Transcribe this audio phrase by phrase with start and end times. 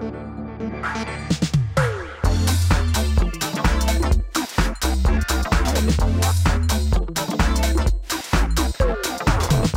[0.00, 1.55] thank you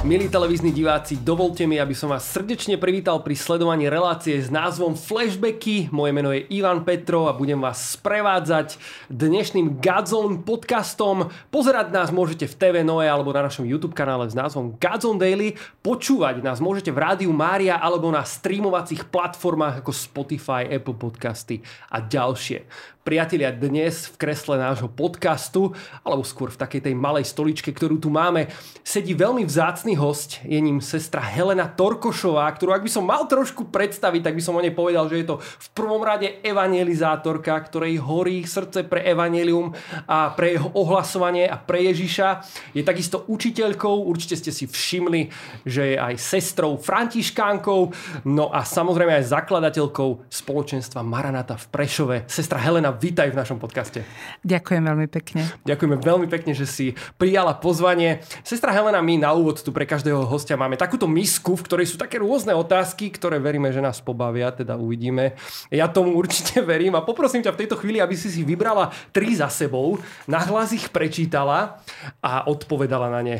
[0.10, 4.98] Milí televízni diváci, dovolte mi, aby som vás srdečne privítal pri sledovaní relácie s názvom
[4.98, 5.86] Flashbacky.
[5.94, 8.82] Moje meno je Ivan Petro a budem vás sprevádzať
[9.14, 11.30] dnešným Godzone podcastom.
[11.54, 15.54] Pozerať nás môžete v TV Noe alebo na našom YouTube kanále s názvom Godzone Daily.
[15.86, 21.62] Počúvať nás môžete v rádiu Mária alebo na streamovacích platformách ako Spotify, Apple Podcasty
[21.94, 22.66] a ďalšie.
[23.00, 25.72] Priatelia, dnes v kresle nášho podcastu,
[26.04, 28.52] alebo skôr v takej tej malej stoličke, ktorú tu máme,
[28.84, 30.44] sedí veľmi vzácný host.
[30.44, 34.60] Je ním sestra Helena Torkošová, ktorú ak by som mal trošku predstaviť, tak by som
[34.60, 39.72] o nej povedal, že je to v prvom rade evangelizátorka, ktorej horí srdce pre evanelium
[40.04, 42.44] a pre jeho ohlasovanie a pre Ježiša.
[42.76, 45.32] Je takisto učiteľkou, určite ste si všimli,
[45.64, 47.96] že je aj sestrou Františkánkou,
[48.28, 52.18] no a samozrejme aj zakladateľkou spoločenstva Maranata v Prešove.
[52.28, 54.06] Sestra Helena, vítaj v našom podcaste.
[54.42, 55.46] Ďakujem veľmi pekne.
[55.66, 58.22] Ďakujeme veľmi pekne, že si prijala pozvanie.
[58.42, 61.98] Sestra Helena, my na úvod tu pre každého hostia máme takúto misku, v ktorej sú
[62.00, 65.38] také rôzne otázky, ktoré veríme, že nás pobavia, teda uvidíme.
[65.70, 69.34] Ja tomu určite verím a poprosím ťa v tejto chvíli, aby si si vybrala tri
[69.38, 71.82] za sebou, nahlas ich prečítala
[72.24, 73.38] a odpovedala na ne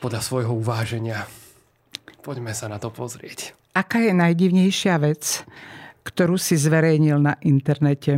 [0.00, 1.28] podľa svojho uváženia.
[2.20, 3.56] Poďme sa na to pozrieť.
[3.70, 5.46] Aká je najdivnejšia vec,
[6.00, 8.16] ktorú si zverejnil na internete.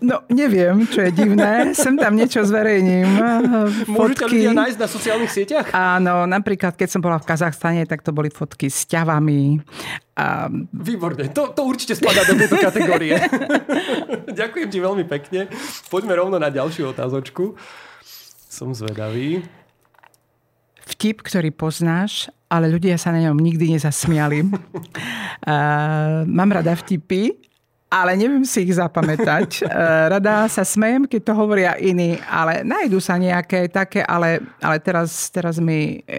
[0.00, 1.76] No, neviem, čo je divné.
[1.76, 3.04] Sem tam niečo zverejním.
[3.92, 5.66] Môžete ľudia nájsť na sociálnych sieťach?
[5.76, 9.60] Áno, napríklad, keď som bola v Kazachstane, tak to boli fotky s ťavami.
[10.16, 10.48] A...
[10.72, 13.16] Výborne, to, to určite spadá do tejto kategórie.
[14.40, 15.52] Ďakujem ti veľmi pekne.
[15.92, 17.60] Poďme rovno na ďalšiu otázočku.
[18.48, 19.44] Som zvedavý.
[20.88, 24.42] Vtip, ktorý poznáš ale ľudia sa na ňom nikdy nezasmiali.
[24.42, 27.50] Uh, mám rada vtipy,
[27.90, 29.66] ale neviem si ich zapamätať.
[30.14, 35.26] Rada sa smejem, keď to hovoria iní, ale nájdu sa nejaké také, ale, ale teraz,
[35.34, 36.14] teraz mi e,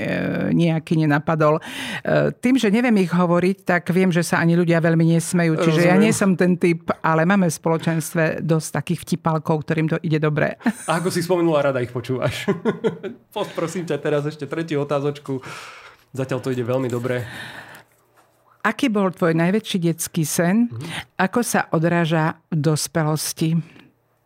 [0.51, 1.57] nejaký nenapadol.
[1.57, 1.61] E,
[2.43, 5.63] tým, že neviem ich hovoriť, tak viem, že sa ani ľudia veľmi nesmejú.
[5.63, 5.91] Čiže Rozumiem.
[5.95, 10.19] ja nie som ten typ, ale máme v spoločenstve dosť takých vtipalkov, ktorým to ide
[10.19, 10.59] dobre.
[10.91, 12.51] A ako si spomenula, rada ich počúvaš.
[13.57, 15.39] Prosím ťa teraz ešte tretiu otázočku.
[16.11, 17.23] Zatiaľ to ide veľmi dobre.
[18.61, 20.69] Aký bol tvoj najväčší detský sen?
[20.69, 21.17] Mm-hmm.
[21.17, 23.57] Ako sa odráža v dospelosti?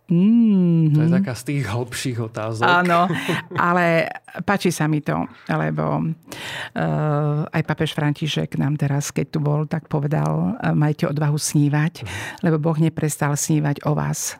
[0.05, 0.93] Mm-hmm.
[0.93, 2.67] To je taká z tých hlbších otázok.
[2.67, 3.09] Áno,
[3.69, 4.11] ale
[4.45, 9.89] páči sa mi to, lebo uh, aj papež František nám teraz, keď tu bol, tak
[9.89, 12.45] povedal, uh, majte odvahu snívať, mm-hmm.
[12.45, 14.37] lebo Boh neprestal snívať o vás.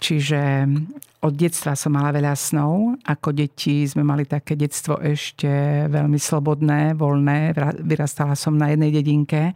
[0.00, 0.68] Čiže
[1.20, 2.96] od detstva som mala veľa snov.
[3.04, 7.52] Ako deti sme mali také detstvo ešte veľmi slobodné, voľné.
[7.84, 9.52] Vyrastala som na jednej dedinke.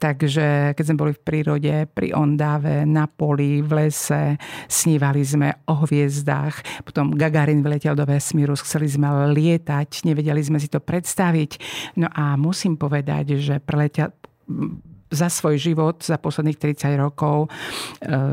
[0.00, 4.40] Takže keď sme boli v prírode, pri Ondáve, na poli, v lese,
[4.72, 6.88] snívali sme o hviezdách.
[6.88, 11.60] Potom Gagarin vyletel do vesmíru, chceli sme lietať, nevedeli sme si to predstaviť.
[12.00, 14.16] No a musím povedať, že preletel
[15.12, 17.48] za svoj život, za posledných 30 rokov, e,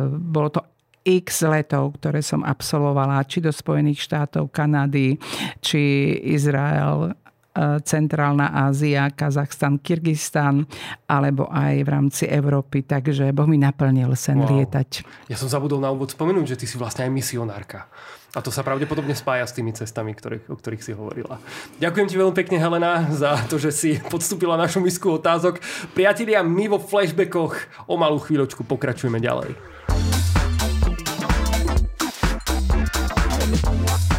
[0.10, 0.73] bolo to
[1.04, 5.20] x letov, ktoré som absolvovala, či do Spojených štátov, Kanady,
[5.60, 10.64] či Izrael, e, Centrálna Ázia, Kazachstan, Kyrgyzstan,
[11.06, 12.88] alebo aj v rámci Európy.
[12.88, 14.48] Takže Boh mi naplnil sen wow.
[14.48, 15.04] lietať.
[15.28, 17.92] Ja som zabudol na úvod spomenúť, že ty si vlastne aj misionárka.
[18.34, 21.38] A to sa pravdepodobne spája s tými cestami, ktorých, o ktorých si hovorila.
[21.78, 25.62] Ďakujem ti veľmi pekne, Helena, za to, že si podstúpila našu misku otázok.
[25.94, 29.73] Priatelia, my vo flashbackoch o malú chvíľočku pokračujeme ďalej.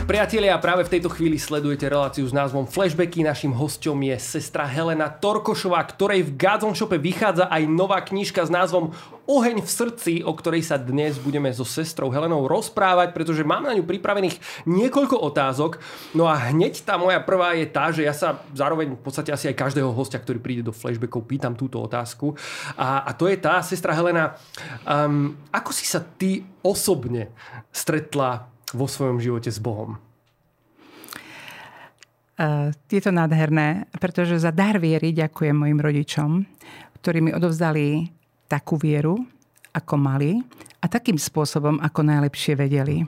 [0.04, 3.24] Priatelia, práve v tejto chvíli sledujete reláciu s názvom Flashbacky.
[3.24, 8.52] Našim hostom je sestra Helena Torkošová, ktorej v Godzone Shope vychádza aj nová knižka s
[8.52, 8.92] názvom
[9.24, 13.72] Oheň v srdci, o ktorej sa dnes budeme so sestrou Helenou rozprávať, pretože mám na
[13.72, 15.80] ňu pripravených niekoľko otázok.
[16.12, 19.48] No a hneď tá moja prvá je tá, že ja sa zároveň v podstate asi
[19.48, 22.36] aj každého hostia, ktorý príde do flashbackov, pýtam túto otázku.
[22.76, 24.36] A, a to je tá, sestra Helena,
[24.84, 27.32] um, ako si sa ty osobne
[27.72, 29.96] stretla vo svojom živote s Bohom?
[32.90, 36.42] Je to nádherné, pretože za dar viery ďakujem mojim rodičom,
[36.98, 38.10] ktorí mi odovzdali
[38.50, 39.22] takú vieru,
[39.70, 40.42] ako mali
[40.82, 43.06] a takým spôsobom, ako najlepšie vedeli.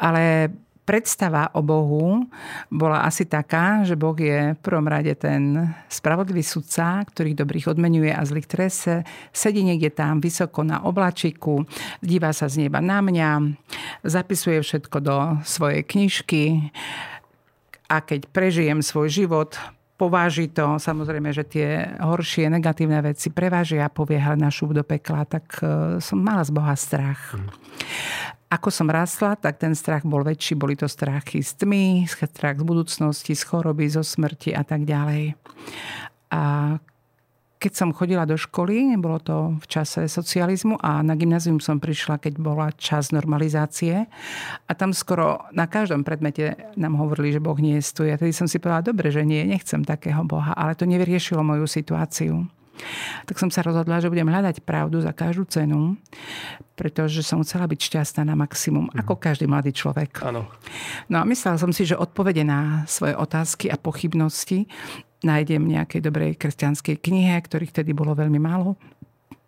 [0.00, 0.48] Ale
[0.84, 2.28] predstava o Bohu
[2.68, 8.12] bola asi taká, že Boh je v prvom rade ten spravodlivý sudca, ktorý dobrých odmenuje
[8.12, 9.02] a zlých trese,
[9.32, 11.64] sedí niekde tam vysoko na oblačiku,
[12.04, 13.28] díva sa z neba na mňa,
[14.04, 16.70] zapisuje všetko do svojej knižky
[17.88, 19.56] a keď prežijem svoj život,
[19.94, 21.68] pováži to, samozrejme, že tie
[22.02, 26.74] horšie, negatívne veci prevážia a povie, našu do pekla, tak e, som mala z Boha
[26.74, 27.38] strach.
[28.54, 30.54] Ako som rastla, tak ten strach bol väčší.
[30.54, 35.34] Boli to strachy z tmy, strach z budúcnosti, z choroby, zo smrti a tak ďalej.
[36.30, 36.42] A
[37.58, 42.20] keď som chodila do školy, bolo to v čase socializmu a na gymnázium som prišla,
[42.20, 44.04] keď bola čas normalizácie
[44.68, 48.02] a tam skoro na každom predmete nám hovorili, že Boh nie je tu.
[48.04, 51.64] A tedy som si povedala, dobre, že nie, nechcem takého Boha, ale to nevyriešilo moju
[51.64, 52.44] situáciu.
[53.24, 55.96] Tak som sa rozhodla, že budem hľadať pravdu za každú cenu,
[56.74, 59.00] pretože som chcela byť šťastná na maximum, mm.
[59.04, 60.20] ako každý mladý človek.
[60.26, 60.50] Áno.
[61.06, 64.66] No a myslela som si, že odpovede na svoje otázky a pochybnosti
[65.24, 68.76] nájdem v nejakej dobrej kresťanskej knihe, ktorých vtedy bolo veľmi málo.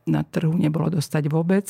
[0.08, 1.68] Na trhu nebolo dostať vôbec.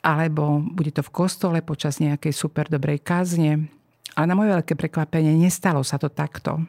[0.00, 3.68] Alebo bude to v kostole počas nejakej super dobrej kázne.
[4.14, 6.62] Ale na moje veľké prekvapenie nestalo sa to takto.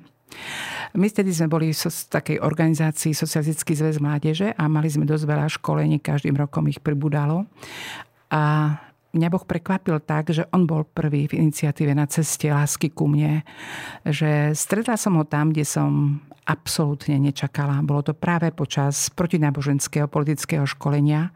[0.92, 5.48] My vtedy sme boli v takej organizácii Socialistický zväz mládeže a mali sme dosť veľa
[5.48, 7.48] školení, každým rokom ich pribudalo.
[8.32, 8.76] A
[9.16, 13.44] mňa Boh prekvapil tak, že on bol prvý v iniciatíve na ceste lásky ku mne.
[14.04, 17.80] Že stretla som ho tam, kde som absolútne nečakala.
[17.86, 21.32] Bolo to práve počas protináboženského politického školenia.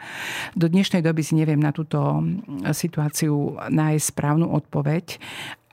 [0.58, 2.26] Do dnešnej doby si neviem na túto
[2.76, 5.22] situáciu nájsť správnu odpoveď,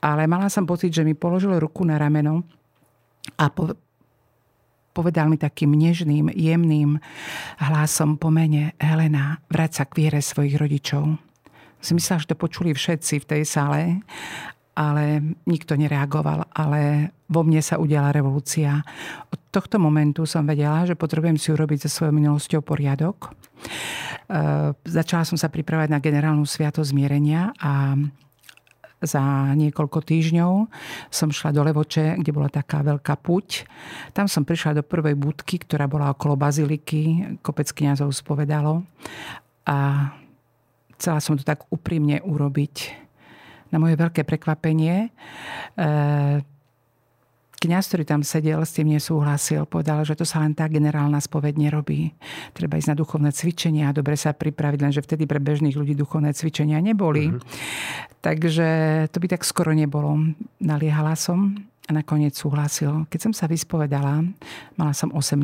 [0.04, 2.46] ale mala som pocit, že mi položil ruku na rameno
[3.38, 3.74] a po,
[4.92, 7.00] povedal mi takým nežným, jemným
[7.58, 11.16] hlasom po mene Helena, vráť sa k viere svojich rodičov.
[11.82, 13.80] Si myslela, že to počuli všetci v tej sále,
[14.72, 18.80] ale nikto nereagoval, ale vo mne sa udiala revolúcia.
[19.28, 23.28] Od tohto momentu som vedela, že potrebujem si urobiť so svojou minulosťou poriadok.
[23.28, 28.00] E, začala som sa pripravať na generálnu sviatosť zmierenia a
[29.02, 30.52] za niekoľko týždňov
[31.10, 33.66] som šla do Levoče, kde bola taká veľká puť.
[34.14, 37.34] Tam som prišla do prvej budky, ktorá bola okolo baziliky.
[37.42, 38.86] Kopec kniazov spovedalo.
[39.66, 40.10] A
[40.96, 43.02] chcela som to tak úprimne urobiť.
[43.74, 45.10] Na moje veľké prekvapenie e,
[47.62, 49.62] kniaz, ktorý tam sedel, s tým nesúhlasil.
[49.70, 52.10] Povedal, že to sa len tá generálna spoveď nerobí.
[52.50, 56.34] Treba ísť na duchovné cvičenia a dobre sa pripraviť, lenže vtedy pre bežných ľudí duchovné
[56.34, 57.30] cvičenia neboli.
[57.30, 58.18] Mm-hmm.
[58.18, 58.68] Takže
[59.14, 60.34] to by tak skoro nebolo.
[60.58, 61.54] Naliehala som
[61.86, 63.06] a nakoniec súhlasil.
[63.06, 64.26] Keď som sa vyspovedala,
[64.74, 65.38] mala som 18,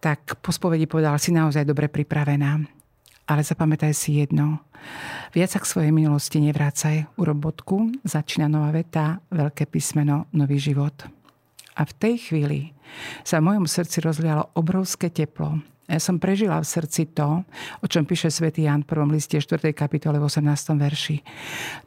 [0.00, 2.81] tak po spovedi povedal, si naozaj dobre pripravená.
[3.26, 4.60] Ale zapamätaj si jedno.
[5.30, 7.06] Viac sa k svojej minulosti nevrácaj.
[7.14, 11.06] U robotku začína nová veta, veľké písmeno, nový život.
[11.78, 12.76] A v tej chvíli
[13.24, 15.62] sa v mojom srdci rozlialo obrovské teplo.
[15.90, 17.42] Ja som prežila v srdci to,
[17.82, 19.74] o čom píše svätý Jan v prvom liste 4.
[19.76, 20.78] kapitole v 18.
[20.78, 21.16] verši.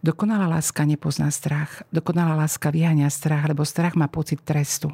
[0.04, 1.82] Dokonalá láska nepozná strach.
[1.90, 4.92] Dokonalá láska vyhania strach, lebo strach má pocit trestu.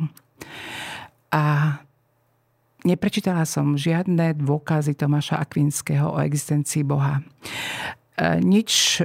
[1.31, 1.75] A
[2.81, 7.21] Neprečítala som žiadne dôkazy Tomáša Akvinského o existencii Boha.
[8.17, 9.01] E, nič,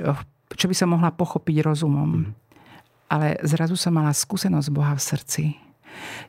[0.56, 2.24] čo by som mohla pochopiť rozumom.
[2.24, 2.32] Mm.
[3.12, 5.44] Ale zrazu som mala skúsenosť Boha v srdci.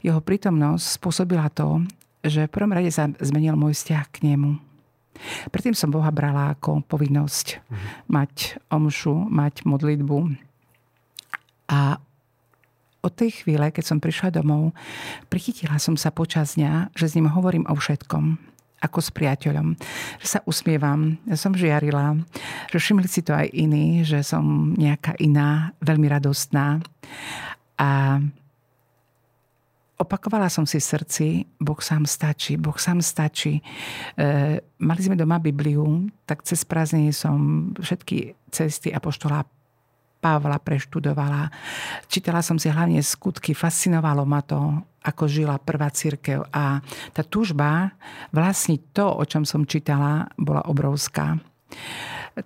[0.04, 1.88] Jeho prítomnosť spôsobila to,
[2.22, 4.60] že v prvom rade sa zmenil môj vzťah k nemu.
[5.50, 7.88] Predtým som Boha brala ako povinnosť mm.
[8.12, 10.36] mať omšu, mať modlitbu.
[11.72, 12.00] A
[13.02, 14.74] od tej chvíle, keď som prišla domov,
[15.32, 18.38] prichytila som sa počas dňa, že s ním hovorím o všetkom
[18.78, 19.74] ako s priateľom.
[20.22, 22.14] Že sa usmievam, že som žiarila,
[22.70, 26.78] že všimli si to aj iní, že som nejaká iná, veľmi radostná.
[27.82, 28.22] A
[29.98, 33.66] opakovala som si srdci, Boh sám stačí, Boh sám stačí.
[34.14, 39.42] E, mali sme doma Bibliu, tak cez prázdniny som všetky cesty Apoštola
[40.28, 41.48] Pavla preštudovala.
[42.12, 46.44] Čítala som si hlavne skutky, fascinovalo ma to, ako žila prvá církev.
[46.52, 46.84] A
[47.16, 47.96] tá túžba
[48.36, 51.40] vlastniť to, o čom som čítala, bola obrovská.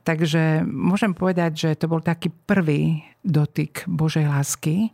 [0.06, 4.94] Takže môžem povedať, že to bol taký prvý dotyk Božej lásky,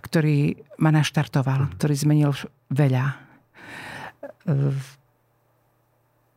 [0.00, 2.32] ktorý ma naštartoval, ktorý zmenil
[2.72, 3.20] veľa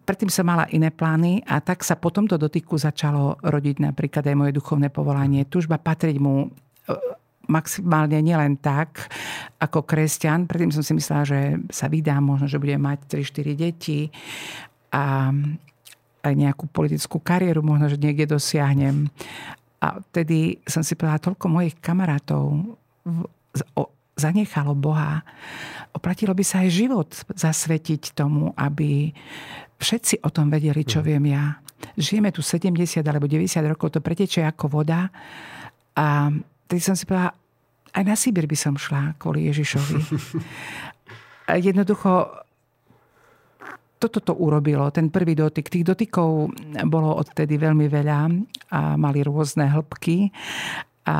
[0.08, 4.40] predtým som mala iné plány a tak sa po tomto dotyku začalo rodiť napríklad aj
[4.40, 5.44] moje duchovné povolanie.
[5.44, 6.96] Tužba patriť mu e,
[7.52, 9.12] maximálne nielen tak,
[9.60, 10.48] ako kresťan.
[10.48, 14.08] Predtým som si myslela, že sa vydám, možno, že budem mať 3-4 deti
[14.96, 15.36] a
[16.24, 19.12] aj nejakú politickú kariéru možno, že niekde dosiahnem.
[19.84, 22.76] A vtedy som si povedala, toľko mojich kamarátov
[24.18, 25.22] zanechalo Boha.
[25.94, 29.14] Oplatilo by sa aj život zasvetiť tomu, aby
[29.78, 31.06] všetci o tom vedeli, čo mm.
[31.06, 31.62] viem ja.
[31.94, 32.74] Žijeme tu 70
[33.06, 35.14] alebo 90 rokov, to pretečie ako voda.
[35.94, 36.34] A
[36.66, 37.38] tedy som si povedala,
[37.94, 39.98] aj na Sibir by som šla kvôli Ježišovi.
[41.70, 42.44] Jednoducho
[43.98, 45.74] toto to urobilo, ten prvý dotyk.
[45.74, 46.54] Tých dotykov
[46.86, 48.20] bolo odtedy veľmi veľa
[48.70, 50.30] a mali rôzne hĺbky
[51.10, 51.18] a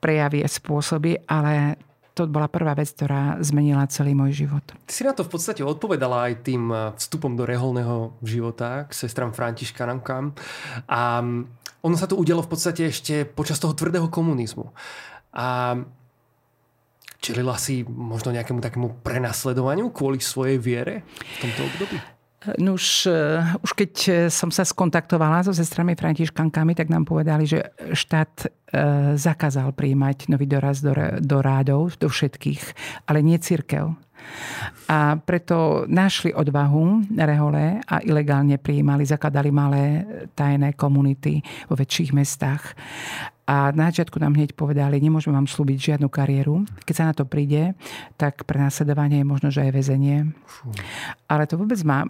[0.00, 1.76] prejavy a spôsoby, ale
[2.16, 4.64] to bola prvá vec, ktorá zmenila celý môj život.
[4.84, 8.92] Ty si na to v podstate odpovedala aj tým eh, vstupom do reholného života k
[8.92, 10.34] sestram Františkankám.
[10.90, 11.40] A mm,
[11.80, 14.68] ono sa to udialo v podstate ešte počas toho tvrdého komunizmu.
[15.32, 15.78] A
[17.22, 22.19] čelila si možno nejakému takému prenasledovaniu kvôli svojej viere v tomto období?
[22.56, 23.92] No už, eh, už keď
[24.32, 28.50] som sa skontaktovala so sestrami Františkankami, tak nám povedali, že štát eh,
[29.20, 32.62] zakázal príjmať nový doraz do, do rádov, do všetkých,
[33.04, 33.92] ale nie církev.
[34.88, 40.04] A preto našli odvahu rehole a ilegálne prijímali, zakladali malé
[40.34, 42.74] tajné komunity vo väčších mestách.
[43.50, 46.62] A na začiatku nám hneď povedali, nemôžeme vám slúbiť žiadnu kariéru.
[46.86, 47.74] Keď sa na to príde,
[48.14, 50.30] tak pre následovanie je možno, že aj väzenie.
[51.26, 52.06] Ale to vôbec ma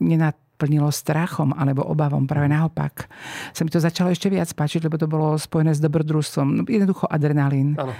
[0.00, 2.24] nenaplnilo strachom alebo obavom.
[2.24, 3.10] Práve naopak.
[3.52, 6.48] Sa mi to začalo ešte viac páčiť, lebo to bolo spojené s dobrodružstvom.
[6.54, 7.76] No, jednoducho adrenalín.
[7.76, 7.92] Ano.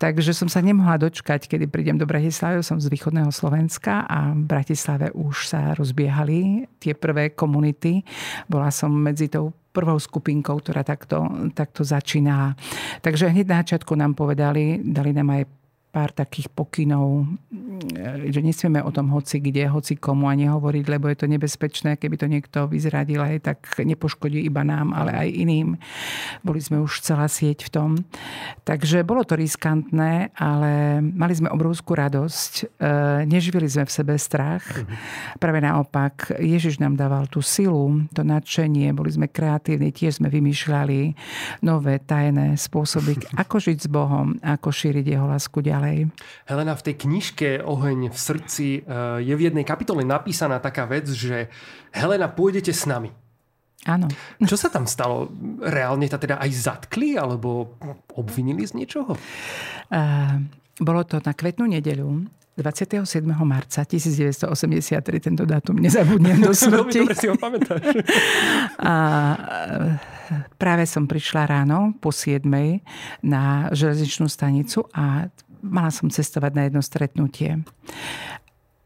[0.00, 2.64] Takže som sa nemohla dočkať, kedy prídem do Bratislavy.
[2.64, 8.02] Som z východného Slovenska a v Bratislave už sa rozbiehali tie prvé komunity.
[8.50, 11.24] Bola som medzi tou prvou skupinkou, ktorá takto,
[11.56, 12.52] takto začínala.
[13.00, 15.61] Takže hneď na začiatku nám povedali, dali nám aj
[15.92, 17.28] pár takých pokynov,
[18.32, 22.16] že nesmieme o tom hoci kde, hoci komu a nehovoriť, lebo je to nebezpečné, keby
[22.16, 25.68] to niekto vyzradil aj tak nepoškodí iba nám, ale aj iným.
[26.40, 27.90] Boli sme už celá sieť v tom.
[28.64, 32.52] Takže bolo to riskantné, ale mali sme obrovskú radosť.
[32.56, 32.64] E,
[33.28, 34.64] neživili sme v sebe strach.
[35.36, 41.12] Práve naopak, Ježiš nám dával tú silu, to nadšenie, boli sme kreatívni, tiež sme vymýšľali
[41.60, 46.14] nové tajné spôsoby, ako žiť s Bohom, ako šíriť jeho lásku ďalej ďalej.
[46.46, 51.10] Helena, v tej knižke Oheň v srdci eh, je v jednej kapitole napísaná taká vec,
[51.10, 51.50] že
[51.90, 53.10] Helena, pôjdete s nami.
[53.82, 54.06] Áno.
[54.38, 55.26] Čo sa tam stalo?
[55.58, 57.74] Reálne ta teda aj zatkli alebo
[58.14, 59.18] obvinili z niečoho?
[59.90, 60.38] Uh,
[60.78, 63.26] bolo to na kvetnú nedeľu 27.
[63.42, 66.78] marca 1983, tento dátum nezabudnem do smrti.
[66.78, 67.84] Veľmi dobre si ho pamätáš.
[68.92, 68.94] A
[70.60, 72.44] práve som prišla ráno po 7.
[73.24, 77.62] na železničnú stanicu a mala som cestovať na jedno stretnutie.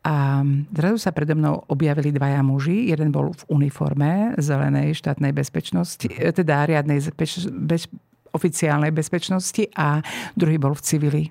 [0.07, 2.95] A zrazu sa predo mnou objavili dvaja muži.
[2.95, 7.91] Jeden bol v uniforme zelenej štátnej bezpečnosti, teda riadnej bež, bež,
[8.37, 10.05] oficiálnej bezpečnosti a
[10.37, 11.23] druhý bol v civili.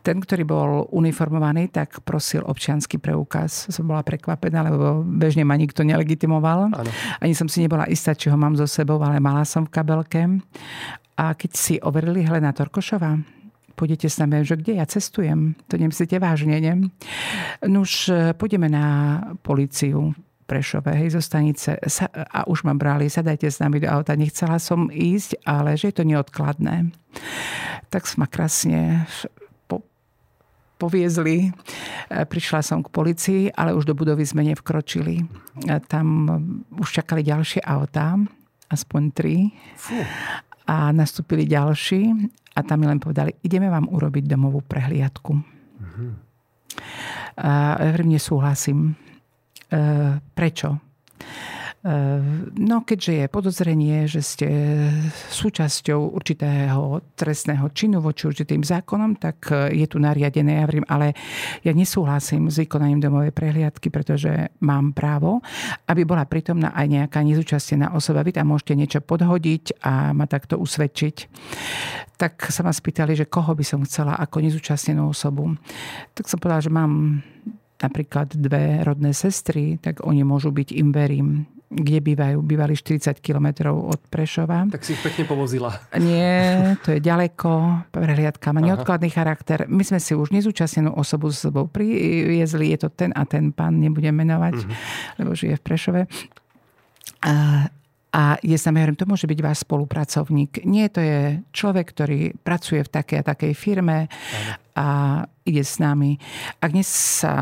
[0.00, 3.68] Ten, ktorý bol uniformovaný, tak prosil občianský preukaz.
[3.68, 6.72] Som bola prekvapená, lebo bežne ma nikto nelegitimoval.
[6.72, 6.90] Ano.
[7.20, 10.24] Ani som si nebola istá, či ho mám so sebou, ale mala som v kabelke.
[11.20, 13.20] A keď si overili Helena Torkošová,
[13.78, 16.90] pôjdete s nami, že kde ja cestujem, to nemyslíte vážne, ne?
[17.62, 20.18] Nuž, pôjdeme na policiu
[20.48, 24.16] Prešove, hej, zo stanice sa, a už ma brali, sadajte s nami do auta.
[24.16, 26.88] Nechcela som ísť, ale že je to neodkladné.
[27.92, 29.04] Tak sme krásne
[29.68, 29.84] po,
[30.80, 31.52] poviezli.
[32.08, 35.28] Prišla som k policii, ale už do budovy sme nevkročili.
[35.84, 36.06] Tam
[36.80, 38.16] už čakali ďalšie autá,
[38.72, 39.52] aspoň tri.
[39.76, 40.00] Fú.
[40.64, 42.08] A nastúpili ďalší
[42.58, 45.32] a tam mi len povedali, ideme vám urobiť domovú prehliadku.
[45.78, 46.10] Mm-hmm.
[47.38, 48.98] A ja nesúhlasím.
[49.70, 49.78] E,
[50.34, 50.82] prečo?
[51.78, 52.20] Eh,
[52.58, 54.48] no keďže je podozrenie, že ste
[55.30, 61.14] súčasťou určitého trestného činu voči určitým zákonom, tak eh, je tu nariadené, ja hovorím, ale
[61.62, 65.38] ja nesúhlasím s vykonaním domovej prehliadky, pretože mám právo,
[65.86, 68.26] aby bola pritomná aj nejaká nezúčastnená osoba.
[68.26, 71.16] Vy tam môžete niečo podhodiť a ma takto usvedčiť.
[72.18, 75.54] Tak sa ma spýtali, že koho by som chcela ako nezúčastnenú osobu.
[76.18, 77.22] Tak som povedala, že mám
[77.78, 82.40] napríklad dve rodné sestry, tak oni môžu byť, im verím, kde bývajú.
[82.40, 84.64] Bývali 40 kilometrov od Prešova.
[84.72, 85.76] Tak si ich pekne povozila.
[86.00, 87.84] Nie, to je ďaleko.
[87.92, 89.68] Prehliadka má neodkladný charakter.
[89.68, 92.72] My sme si už nezúčastnenú osobu s sebou priviezli.
[92.72, 94.76] Je to ten a ten pán, nebudem menovať, mm-hmm.
[95.20, 96.00] lebo žije v Prešove.
[97.28, 97.34] A,
[98.16, 100.64] a je sa hovorím, to môže byť váš spolupracovník.
[100.64, 104.08] Nie, to je človek, ktorý pracuje v takej a takej firme
[104.72, 104.88] a
[105.48, 106.20] ide s nami.
[106.60, 107.32] Ak dnes sa,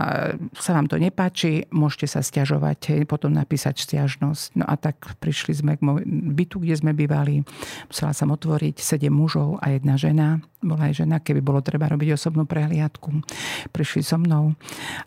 [0.55, 4.63] sa vám to nepáči, môžete sa stiažovať, potom napísať stiažnosť.
[4.63, 7.43] No a tak prišli sme k môj bytu, kde sme bývali.
[7.91, 10.39] Musela som otvoriť sedem mužov a jedna žena.
[10.63, 13.11] Bola aj žena, keby bolo treba robiť osobnú prehliadku.
[13.75, 14.55] Prišli so mnou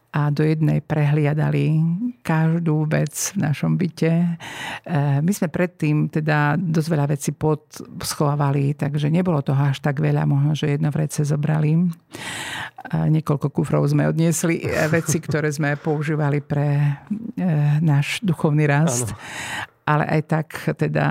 [0.09, 1.77] a do jednej prehliadali
[2.25, 4.09] každú vec v našom byte.
[4.09, 4.27] E,
[5.21, 10.57] my sme predtým teda dosť veľa vecí podschovávali, takže nebolo toho až tak veľa, možno,
[10.57, 11.93] že jedno vrece zobrali.
[12.89, 16.97] Niekoľko kufrov sme odniesli, e, veci, ktoré sme používali pre
[17.79, 19.13] náš duchovný rast.
[19.13, 19.21] Ano.
[19.89, 21.05] Ale aj tak teda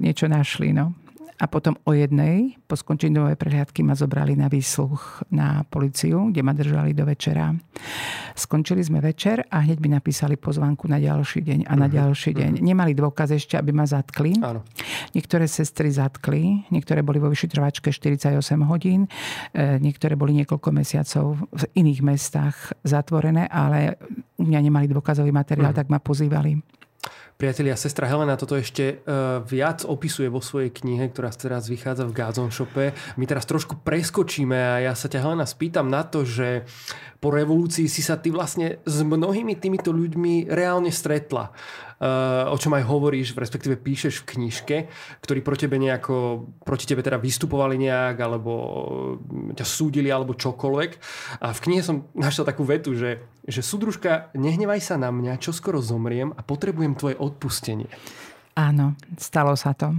[0.00, 0.72] niečo našli.
[0.72, 1.01] No.
[1.42, 6.38] A potom o jednej, po skončení novej prehliadky, ma zobrali na výsluch na policiu, kde
[6.46, 7.50] ma držali do večera.
[8.38, 11.98] Skončili sme večer a hneď mi napísali pozvanku na ďalší deň a na uh-huh.
[11.98, 12.52] ďalší deň.
[12.62, 12.66] Uh-huh.
[12.70, 14.38] Nemali dôkaz ešte, aby ma zatkli.
[14.38, 14.62] Áno.
[15.18, 19.10] Niektoré sestry zatkli, niektoré boli vo vyšetrovačke 48 hodín,
[19.50, 22.56] e, niektoré boli niekoľko mesiacov v iných mestách
[22.86, 23.98] zatvorené, ale
[24.38, 25.82] u mňa nemali dôkazový materiál, uh-huh.
[25.82, 26.81] tak ma pozývali.
[27.42, 32.14] Priatelia, sestra Helena toto ešte uh, viac opisuje vo svojej knihe, ktorá teraz vychádza v
[32.14, 32.94] Gazon Shope.
[33.18, 36.62] My teraz trošku preskočíme a ja sa ťa Helena spýtam na to, že
[37.18, 41.50] po revolúcii si sa ty vlastne s mnohými týmito ľuďmi reálne stretla.
[41.50, 41.82] Uh,
[42.50, 44.76] o čom aj hovoríš, respektíve píšeš v knižke,
[45.22, 48.52] ktorí proti tebe nejako, proti tebe teda vystupovali nejak, alebo
[49.54, 50.90] ťa súdili, alebo čokoľvek.
[51.46, 55.54] A v knihe som našiel takú vetu, že, že súdružka, nehnevaj sa na mňa, čo
[55.54, 57.86] skoro zomriem a potrebujem tvoje odpustenie.
[58.52, 59.96] Áno, stalo sa to.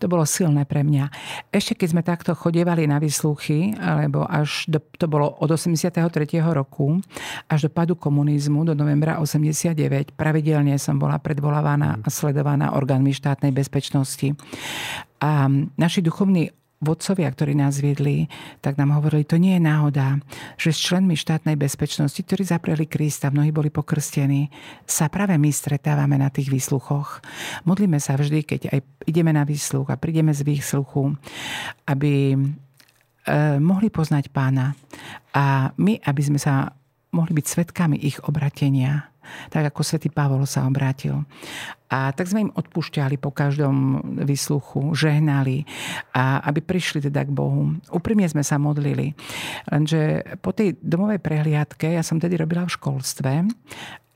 [0.00, 1.12] To bolo silné pre mňa.
[1.52, 6.00] Ešte keď sme takto chodievali na vysluchy, alebo až do, to bolo od 83.
[6.40, 7.04] roku,
[7.44, 13.52] až do padu komunizmu, do novembra 89, pravidelne som bola predvolávaná a sledovaná orgánmi štátnej
[13.52, 14.32] bezpečnosti.
[15.20, 18.28] A naši duchovní vodcovia, ktorí nás viedli,
[18.60, 20.20] tak nám hovorili, to nie je náhoda,
[20.60, 24.52] že s členmi štátnej bezpečnosti, ktorí zapreli Krista, mnohí boli pokrstení,
[24.84, 27.24] sa práve my stretávame na tých výsluchoch.
[27.64, 31.16] Modlíme sa vždy, keď aj ideme na výsluch a prídeme z výsluchu,
[31.88, 32.36] aby e,
[33.58, 34.76] mohli poznať pána
[35.32, 36.76] a my, aby sme sa
[37.14, 39.13] mohli byť svetkami ich obratenia
[39.48, 41.24] tak ako svätý Pavol sa obrátil.
[41.88, 45.62] A tak sme im odpúšťali po každom vysluchu, žehnali,
[46.10, 47.78] a aby prišli teda k Bohu.
[47.94, 49.14] Úprimne sme sa modlili.
[49.70, 53.32] Lenže po tej domovej prehliadke, ja som tedy robila v školstve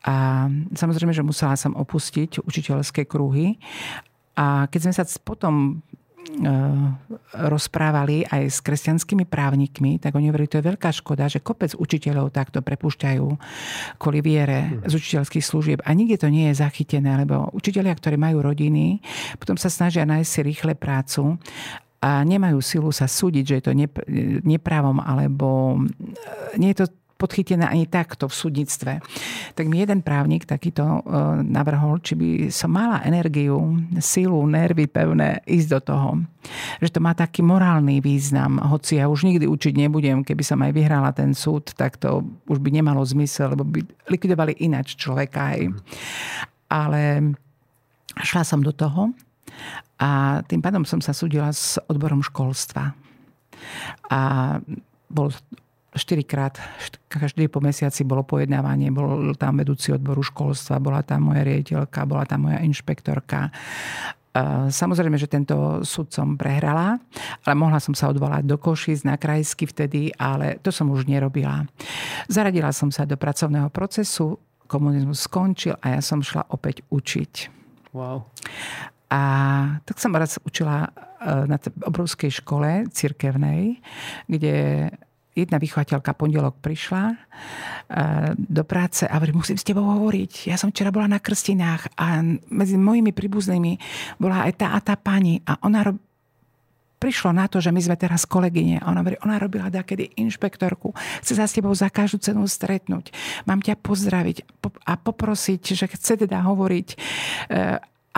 [0.09, 3.59] a samozrejme, že musela som opustiť učiteľské kruhy.
[4.39, 5.83] A keď sme sa potom
[7.35, 12.31] rozprávali aj s kresťanskými právnikmi, tak oni hovorili, to je veľká škoda, že kopec učiteľov
[12.31, 13.27] takto prepúšťajú
[13.97, 18.45] kvôli viere z učiteľských služieb a nikde to nie je zachytené, lebo učiteľia, ktorí majú
[18.45, 19.03] rodiny,
[19.41, 21.41] potom sa snažia nájsť si rýchle prácu
[21.99, 23.73] a nemajú silu sa súdiť, že je to
[24.47, 25.81] neprávom alebo
[26.55, 26.87] nie je to
[27.19, 28.93] podchytené ani takto v súdnictve.
[29.59, 31.01] Tak mi jeden právnik takýto e,
[31.43, 33.59] navrhol, či by som mala energiu,
[33.99, 36.11] silu, nervy pevné ísť do toho.
[36.79, 40.71] Že to má taký morálny význam, hoci ja už nikdy učiť nebudem, keby som aj
[40.71, 45.59] vyhrala ten súd, tak to už by nemalo zmysel, lebo by likvidovali ináč človeka.
[45.59, 45.61] Aj.
[46.71, 47.35] Ale
[48.23, 49.11] šla som do toho
[49.99, 52.95] a tým pádom som sa súdila s odborom školstva.
[54.07, 54.21] A
[55.11, 55.35] bol
[55.97, 56.61] štyrikrát,
[57.09, 62.29] každý po mesiaci bolo pojednávanie, bol tam vedúci odboru školstva, bola tam moja riaditeľka, bola
[62.29, 63.49] tam moja inšpektorka.
[64.69, 67.01] Samozrejme, že tento súd som prehrala,
[67.43, 71.65] ale mohla som sa odvolať do Košic na krajsky vtedy, ale to som už nerobila.
[72.29, 77.33] Zaradila som sa do pracovného procesu, komunizmus skončil a ja som šla opäť učiť.
[77.97, 78.29] Wow.
[79.09, 79.23] A
[79.89, 80.91] tak som raz učila e,
[81.49, 81.57] na
[81.89, 83.81] obrovskej škole cirkevnej,
[84.29, 84.89] kde
[85.45, 87.17] jedna vychovateľka pondelok prišla e,
[88.35, 90.51] do práce a hovorí, musím s tebou hovoriť.
[90.51, 93.79] Ja som včera bola na krstinách a medzi mojimi príbuznými
[94.19, 95.97] bola aj tá a tá pani a ona rob...
[96.99, 98.83] prišlo na to, že my sme teraz kolegyne.
[98.83, 100.91] A ona hovorí, ona robila dakedy inšpektorku.
[101.23, 103.15] Chce sa s tebou za každú cenu stretnúť.
[103.47, 104.43] Mám ťa pozdraviť
[104.87, 106.97] a poprosiť, že chce teda hovoriť e,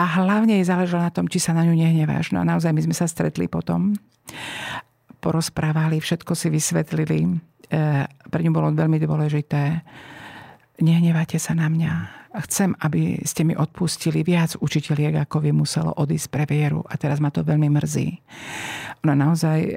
[0.01, 2.33] a hlavne jej záležalo na tom, či sa na ňu nehneváš.
[2.33, 3.93] No a naozaj my sme sa stretli potom
[5.21, 7.19] porozprávali, všetko si vysvetlili.
[7.29, 7.31] E,
[8.09, 9.85] pre ňu bolo veľmi dôležité.
[10.81, 11.93] Nehnevajte sa na mňa.
[12.47, 16.81] Chcem, aby ste mi odpustili viac učiteľiek, ako by muselo odísť pre vieru.
[16.87, 18.09] A teraz ma to veľmi mrzí.
[19.05, 19.75] Ona naozaj e,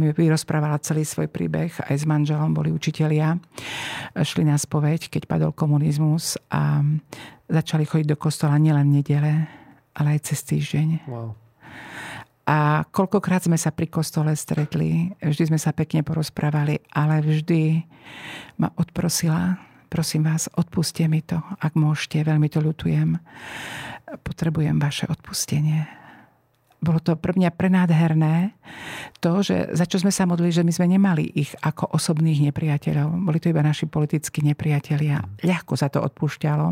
[0.00, 1.70] mi vyrozprávala celý svoj príbeh.
[1.76, 3.36] Aj s manželom boli učitelia.
[4.16, 6.80] Šli na spoveď, keď padol komunizmus a
[7.46, 9.32] začali chodiť do kostola nielen v nedele,
[9.94, 11.06] ale aj cez týždeň.
[11.06, 11.45] Wow.
[12.46, 17.82] A koľkokrát sme sa pri kostole stretli, vždy sme sa pekne porozprávali, ale vždy
[18.62, 19.58] ma odprosila,
[19.90, 23.18] prosím vás, odpuste mi to, ak môžete, veľmi to ľutujem.
[24.22, 25.90] Potrebujem vaše odpustenie.
[26.86, 28.54] bolo to pre mňa prenádherné
[29.18, 33.10] to, že za čo sme sa modlili, že my sme nemali ich ako osobných nepriateľov.
[33.26, 35.18] Boli to iba naši politickí nepriatelia.
[35.42, 36.66] Ľahko sa to odpúšťalo,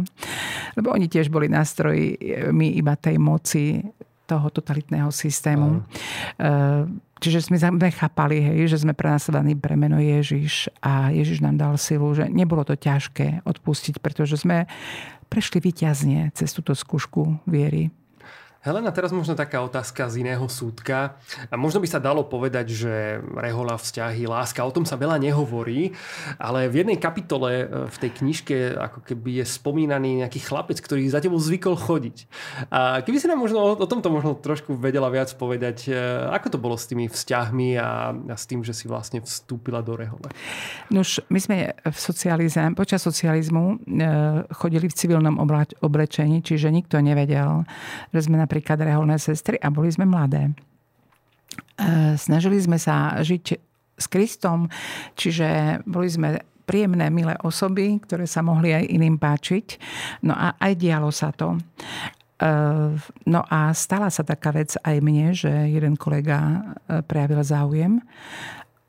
[0.78, 2.14] lebo oni tiež boli nástroji
[2.54, 3.82] my iba tej moci
[4.24, 5.84] toho totalitného systému.
[6.40, 6.88] Uh.
[7.24, 7.56] Čiže sme
[7.88, 12.68] chápali, hej, že sme prenasledovaní pre meno Ježiš a Ježiš nám dal silu, že nebolo
[12.68, 14.68] to ťažké odpustiť, pretože sme
[15.32, 17.88] prešli vyťazne cez túto skúšku viery.
[18.64, 21.20] Helena, teraz možno taká otázka z iného súdka.
[21.52, 25.92] A možno by sa dalo povedať, že rehola, vzťahy, láska, o tom sa veľa nehovorí,
[26.40, 31.04] ale v jednej kapitole e, v tej knižke ako keby je spomínaný nejaký chlapec, ktorý
[31.12, 32.24] za tebou zvykol chodiť.
[32.72, 36.00] A keby si nám možno o tomto možno trošku vedela viac povedať, e,
[36.32, 39.92] ako to bolo s tými vzťahmi a, a s tým, že si vlastne vstúpila do
[39.92, 40.32] rehole?
[40.88, 44.08] Nož, my sme v socializme, počas socializmu e,
[44.56, 45.36] chodili v civilnom
[45.84, 47.68] oblečení, čiže nikto nevedel,
[48.08, 50.46] že sme napríklad napríklad reholné sestry a boli sme mladé.
[50.46, 53.58] E, snažili sme sa žiť
[53.98, 54.70] s Kristom,
[55.18, 59.66] čiže boli sme príjemné, milé osoby, ktoré sa mohli aj iným páčiť.
[60.22, 61.58] No a aj dialo sa to.
[61.58, 61.60] E,
[63.26, 66.38] no a stala sa taká vec aj mne, že jeden kolega
[66.86, 67.98] e, prejavil záujem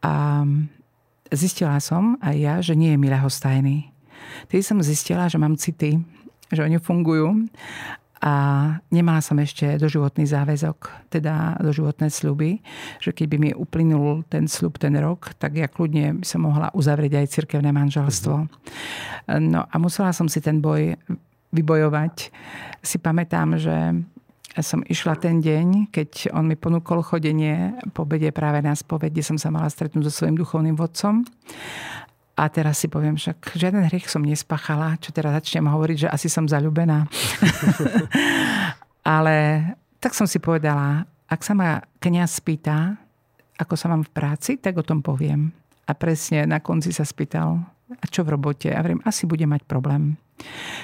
[0.06, 0.46] a
[1.34, 3.90] zistila som aj ja, že nie je mi ľahostajný.
[4.46, 5.98] Tedy som zistila, že mám city,
[6.54, 7.50] že oni fungujú
[8.24, 8.34] a
[8.90, 12.64] nemala som ešte doživotný záväzok, teda doživotné sľuby,
[13.04, 16.72] že keď by mi uplynul ten sľub ten rok, tak ja kľudne by som mohla
[16.72, 18.36] uzavrieť aj cirkevné manželstvo.
[19.44, 20.96] No a musela som si ten boj
[21.52, 22.32] vybojovať.
[22.84, 23.76] Si pamätám, že
[24.64, 29.28] som išla ten deň, keď on mi ponúkol chodenie po bede práve na spoveď, kde
[29.28, 31.28] som sa mala stretnúť so svojím duchovným vodcom.
[32.36, 36.28] A teraz si poviem, však žiaden hriech som nespáchala, čo teraz začnem hovoriť, že asi
[36.28, 37.08] som zalúbená.
[39.16, 39.36] Ale
[40.04, 43.00] tak som si povedala, ak sa ma kniaz spýta,
[43.56, 45.56] ako sa mám v práci, tak o tom poviem.
[45.88, 48.68] A presne na konci sa spýtal, a čo v robote?
[48.74, 50.20] A hovorím, asi bude mať problém.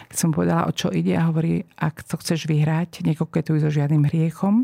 [0.08, 4.08] Keď som povedala, o čo ide, a hovorí, ak to chceš vyhrať, nekoketuj so žiadnym
[4.08, 4.64] hriechom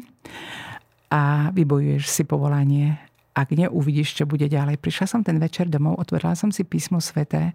[1.11, 2.95] a vybojuješ si povolanie
[3.37, 4.81] ak neuvidíš, čo bude ďalej.
[4.81, 7.53] Prišla som ten večer domov, otvorila som si písmo sveté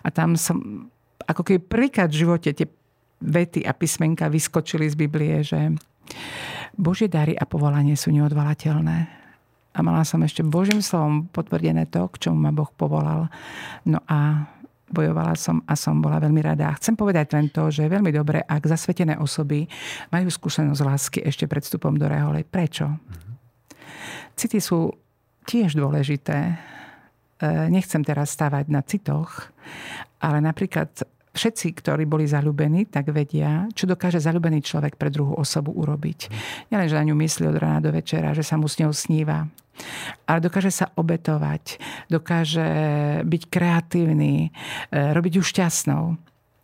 [0.00, 0.88] a tam som,
[1.28, 2.64] ako keby prvýkrát v živote tie
[3.20, 5.76] vety a písmenka vyskočili z Biblie, že
[6.78, 9.20] Božie dary a povolanie sú neodvalateľné.
[9.76, 13.28] A mala som ešte Božím slovom potvrdené to, k čomu ma Boh povolal.
[13.84, 14.48] No a
[14.88, 16.72] bojovala som a som bola veľmi rada.
[16.72, 19.68] A chcem povedať len to, že je veľmi dobré, ak zasvetené osoby
[20.08, 22.48] majú skúsenosť lásky ešte pred vstupom do reholej.
[22.48, 22.88] Prečo?
[24.38, 24.88] City sú
[25.48, 26.52] tiež dôležité.
[27.40, 29.48] E, nechcem teraz stavať na citoch,
[30.20, 30.92] ale napríklad
[31.32, 36.28] všetci, ktorí boli zalúbení, tak vedia, čo dokáže zalúbený človek pre druhú osobu urobiť.
[36.68, 39.46] Nielen, že na ňu myslí od rána do večera, že sa mu s ňou sníva,
[40.26, 41.78] ale dokáže sa obetovať,
[42.10, 42.68] dokáže
[43.22, 44.50] byť kreatívny,
[44.90, 46.04] e, robiť ju šťastnou.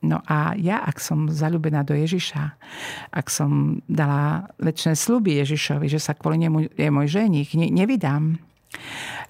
[0.04, 2.42] No a ja, ak som zalúbená do Ježiša,
[3.08, 8.36] ak som dala väčšie sluby Ježišovi, že sa kvôli nemu je môj ženich, ne, nevydám,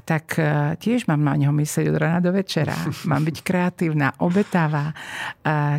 [0.04, 2.76] tak e, tiež mám na ňo myslieť od rana do večera.
[3.10, 4.92] Mám byť kreatívna, obetavá.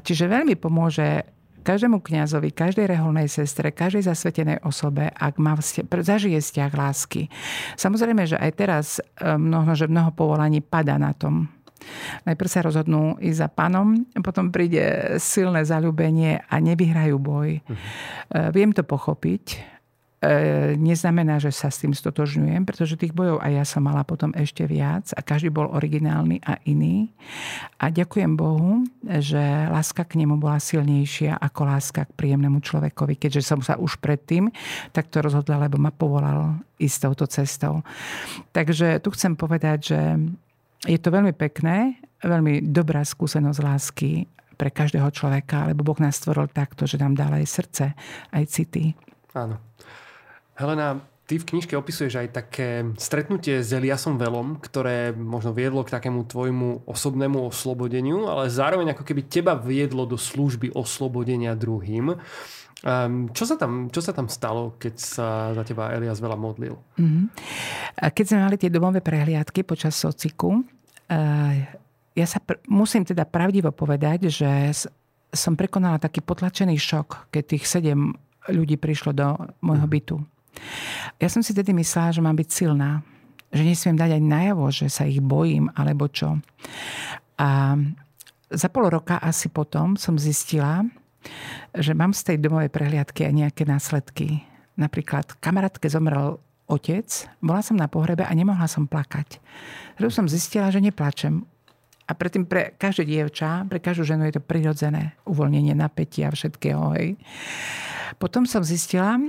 [0.02, 6.38] Čiže veľmi pomôže každému kňazovi, každej reholnej sestre, každej zasvetenej osobe, ak má vzťa- zažije
[6.38, 7.26] vzťah lásky.
[7.74, 11.50] Samozrejme, že aj teraz e, mnoho, že mnoho povolaní pada na tom.
[12.26, 17.62] Najprv sa rozhodnú ísť za panom, potom príde silné zalúbenie a nevyhrajú boj.
[17.62, 18.50] Uh-huh.
[18.50, 19.75] Viem to pochopiť, E,
[20.80, 24.64] neznamená, že sa s tým stotožňujem, pretože tých bojov aj ja som mala potom ešte
[24.66, 27.12] viac a každý bol originálny a iný.
[27.78, 33.42] A ďakujem Bohu, že láska k nemu bola silnejšia ako láska k príjemnému človekovi, keďže
[33.44, 34.50] som sa už predtým
[34.96, 37.84] takto rozhodla, lebo ma povolal ísť touto cestou.
[38.56, 40.02] Takže tu chcem povedať, že
[40.86, 46.48] je to veľmi pekné, veľmi dobrá skúsenosť lásky pre každého človeka, lebo Boh nás stvoril
[46.48, 47.86] takto, že nám dal aj srdce,
[48.32, 48.96] aj city.
[49.36, 49.60] Áno.
[50.56, 52.70] Helena, ty v knižke opisuješ aj také
[53.02, 59.04] stretnutie s Eliasom Velom, ktoré možno viedlo k takému tvojmu osobnému oslobodeniu, ale zároveň ako
[59.04, 62.16] keby teba viedlo do služby oslobodenia druhým.
[62.86, 66.78] Um, čo, sa tam, čo sa tam stalo, keď sa za teba Elias veľa modlil?
[67.02, 67.26] Mm-hmm.
[68.14, 71.54] Keď sme mali tie domové prehliadky počas sociku, uh,
[72.14, 74.52] ja sa pr- musím teda pravdivo povedať, že
[75.34, 78.14] som prekonala taký potlačený šok, keď tých sedem
[78.46, 79.34] ľudí prišlo do
[79.66, 79.94] môjho mhm.
[79.98, 80.16] bytu.
[81.22, 83.02] Ja som si tedy myslela, že mám byť silná.
[83.56, 86.40] Že nesmiem dať aj najavo, že sa ich bojím, alebo čo.
[87.40, 87.80] A
[88.52, 90.84] za pol roka asi potom som zistila,
[91.74, 94.46] že mám z tej domovej prehliadky aj nejaké následky.
[94.76, 96.38] Napríklad kamarátke zomrel
[96.68, 97.08] otec,
[97.40, 99.40] bola som na pohrebe a nemohla som plakať.
[99.98, 101.46] Zrazu som zistila, že neplačem.
[102.06, 106.94] A predtým pre každé dievča, pre každú ženu je to prirodzené uvoľnenie napätia všetkého.
[106.94, 107.18] Hej.
[108.22, 109.26] Potom som zistila, e,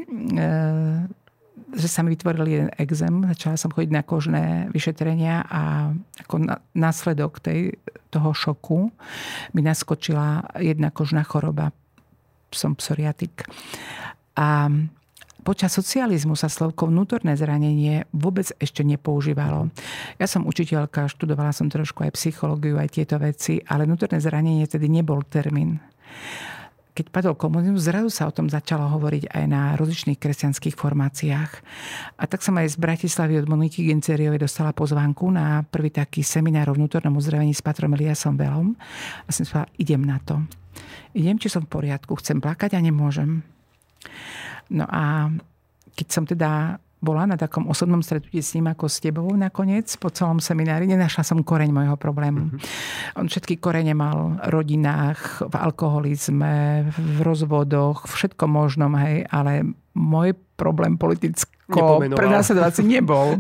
[1.73, 3.25] že sa mi vytvoril jeden exém.
[3.33, 7.81] Začala som chodiť na kožné vyšetrenia a ako následok tej,
[8.13, 8.93] toho šoku
[9.57, 11.73] mi naskočila jedna kožná choroba.
[12.53, 13.49] Som psoriatik.
[14.37, 14.71] A
[15.47, 19.71] počas socializmu sa slovko vnútorné zranenie vôbec ešte nepoužívalo.
[20.19, 24.91] Ja som učiteľka, študovala som trošku aj psychológiu, aj tieto veci, ale vnútorné zranenie tedy
[24.91, 25.79] nebol termín
[26.97, 31.51] keď padol komunizmus, zrazu sa o tom začalo hovoriť aj na rozličných kresťanských formáciách.
[32.17, 36.73] A tak som aj z Bratislavy od Moniky Genceriovej dostala pozvánku na prvý taký seminár
[36.73, 38.73] o vnútornom uzdravení s patrom Eliasom Velom.
[38.73, 40.41] A som povedala, idem na to.
[41.13, 43.45] Idem, či som v poriadku, chcem plakať a nemôžem.
[44.73, 45.31] No a
[45.97, 50.09] keď som teda bola na takom osobnom stretnutí s ním ako s tebou nakoniec po
[50.09, 50.89] celom seminári.
[50.89, 52.51] Nenašla som koreň mojho problému.
[52.51, 53.21] Mm-hmm.
[53.21, 60.33] On všetky korene mal v rodinách, v alkoholizme, v rozvodoch, všetko možnom, hej, ale môj
[60.57, 63.37] problém politicko prenásledovací nebol.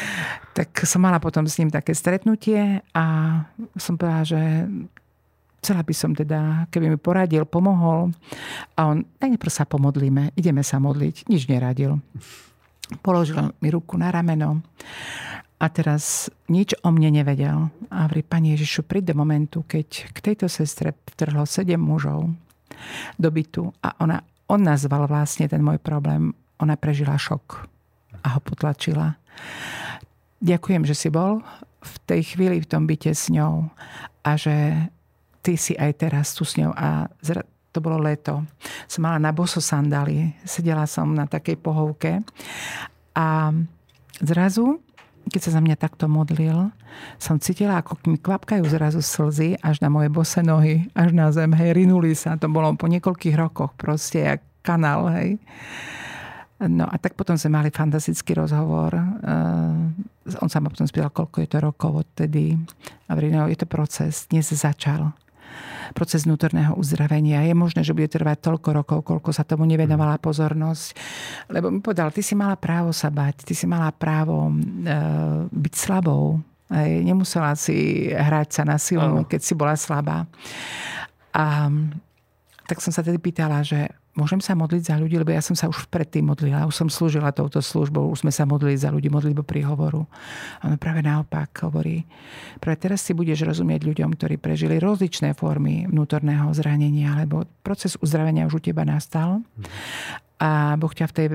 [0.58, 3.04] tak som mala potom s ním také stretnutie a
[3.78, 4.40] som povedala, že
[5.58, 8.14] chcela by som teda, keby mi poradil, pomohol.
[8.78, 11.26] A on, najprv sa pomodlíme, ideme sa modliť.
[11.28, 11.98] Nič neradil.
[13.04, 14.64] Položil mi ruku na rameno
[15.58, 17.68] a teraz nič o mne nevedel.
[17.90, 22.30] A hovorí, pani Ježišu, príď do momentu, keď k tejto sestre vtrhlo sedem mužov
[23.18, 26.30] do bytu a ona, on nazval vlastne ten môj problém.
[26.62, 27.66] Ona prežila šok
[28.22, 29.18] a ho potlačila.
[30.38, 31.42] Ďakujem, že si bol
[31.82, 33.70] v tej chvíli v tom byte s ňou
[34.22, 34.54] a že
[35.42, 38.42] ty si aj teraz tu s ňou a zra- to bolo leto.
[38.90, 42.24] Som mala na boso sandály, sedela som na takej pohovke
[43.14, 43.52] a
[44.18, 44.80] zrazu,
[45.28, 46.72] keď sa za mňa takto modlil,
[47.20, 51.52] som cítila, ako mi kvapkajú zrazu slzy až na moje bose nohy, až na zem,
[51.52, 52.40] hej, rinuli sa.
[52.40, 55.36] To bolo po niekoľkých rokoch proste, jak kanál, hej.
[56.58, 58.90] No a tak potom sme mali fantastický rozhovor.
[58.98, 59.94] Uh,
[60.42, 62.58] on sa ma potom spýtal, koľko je to rokov odtedy.
[63.06, 65.14] A hovorí, no, je to proces, dnes začal
[65.92, 67.44] proces vnútorného uzdravenia.
[67.44, 70.96] Je možné, že bude trvať toľko rokov, koľko sa tomu nevenovala pozornosť.
[71.52, 74.54] Lebo mi povedal, ty si mala právo sa bať, ty si mala právo e,
[75.48, 76.40] byť slabou.
[76.68, 80.28] Aj, nemusela si hrať sa na silu, keď si bola slabá.
[81.32, 81.72] A
[82.68, 85.70] tak som sa tedy pýtala, že môžem sa modliť za ľudí, lebo ja som sa
[85.70, 89.46] už predtým modlila, už som slúžila touto službou, už sme sa modlili za ľudí, modlitbu
[89.46, 90.02] príhovoru.
[90.58, 92.02] A on práve naopak hovorí,
[92.58, 98.50] práve teraz si budeš rozumieť ľuďom, ktorí prežili rozličné formy vnútorného zranenia, lebo proces uzdravenia
[98.50, 99.46] už u teba nastal
[100.38, 101.26] a Boh ťa v tej,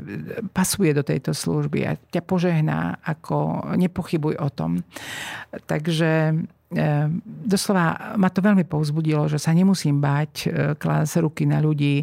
[0.55, 4.79] pasuje do tejto služby a ťa požehná, ako nepochybuj o tom.
[5.67, 6.39] Takže
[6.73, 12.01] Ehm, doslova ma to veľmi povzbudilo, že sa nemusím báť e, klásť ruky na ľudí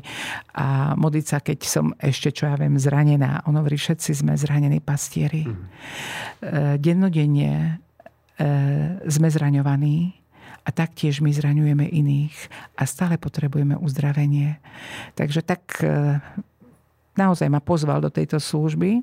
[0.54, 3.42] a modliť sa, keď som ešte, čo ja viem, zranená.
[3.50, 5.46] On hovorí, všetci sme zranení pastieri.
[5.46, 5.64] Mm.
[6.78, 7.70] Dennodenne e,
[9.10, 10.14] sme zraňovaní
[10.62, 12.36] a taktiež my zraňujeme iných
[12.78, 14.60] a stále potrebujeme uzdravenie.
[15.18, 15.82] Takže tak
[17.18, 19.02] naozaj ma pozval do tejto služby.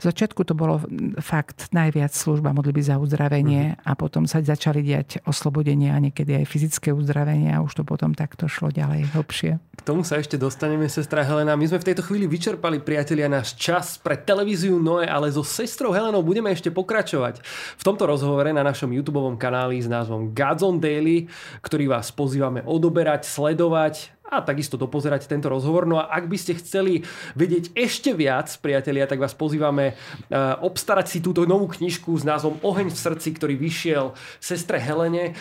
[0.00, 0.80] Z začiatku to bolo
[1.20, 3.88] fakt najviac služba modlitby za uzdravenie uh-huh.
[3.88, 8.12] a potom sa začali diať oslobodenia a niekedy aj fyzické uzdravenie a už to potom
[8.12, 9.58] takto šlo ďalej hlbšie.
[9.58, 11.58] K tomu sa ešte dostaneme, sestra Helena.
[11.58, 15.90] My sme v tejto chvíli vyčerpali, priatelia, náš čas pre televíziu Noe, ale so sestrou
[15.90, 17.42] Helenou budeme ešte pokračovať
[17.78, 21.28] v tomto rozhovore na našom YouTube kanáli s názvom Gods on Daily,
[21.60, 25.84] ktorý vás pozývame odoberať, sledovať a takisto dopozerať tento rozhovor.
[25.84, 27.04] No a ak by ste chceli
[27.36, 32.56] vedieť ešte viac, priatelia, tak vás pozývame eh, obstarať si túto novú knižku s názvom
[32.64, 35.36] Oheň v srdci, ktorý vyšiel sestre Helene.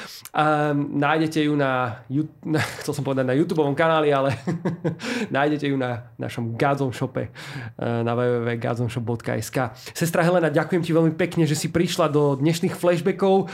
[0.75, 2.03] Nájdete ju na,
[2.83, 4.35] chcel som povedať na YouTube kanáli, ale
[5.35, 9.57] nájdete ju na našom Gazom shope eh, na www.gazonshop.sk.
[9.95, 13.47] Sestra Helena, ďakujem ti veľmi pekne, že si prišla do dnešných flashbackov.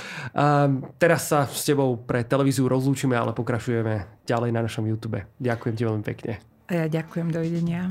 [0.97, 5.23] Teraz sa s tebou pre televíziu rozlúčime, ale pokračujeme ďalej na našom YouTube.
[5.39, 6.43] Ďakujem ti veľmi pekne.
[6.67, 7.87] A ja ďakujem, dovidenia.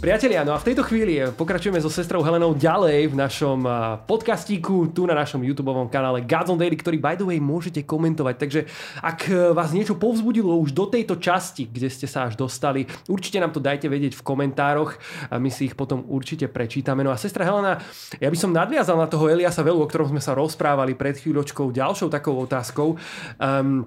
[0.00, 3.68] Priatelia, no a v tejto chvíli pokračujeme so sestrou Helenou ďalej v našom
[4.08, 8.34] podcastíku, tu na našom YouTube kanále Gods on Daily, ktorý by the way môžete komentovať.
[8.40, 8.60] Takže
[9.04, 13.44] ak e, vás niečo povzbudilo už do tejto časti, kde ste sa až dostali, určite
[13.44, 14.96] nám to dajte vedieť v komentároch
[15.28, 17.04] a my si ich potom určite prečítame.
[17.04, 17.76] No a sestra Helena,
[18.16, 21.76] ja by som nadviazal na toho Eliasa Velu, o ktorom sme sa rozprávali pred chvíľočkou
[21.76, 22.96] ďalšou takou otázkou.
[23.36, 23.84] Um,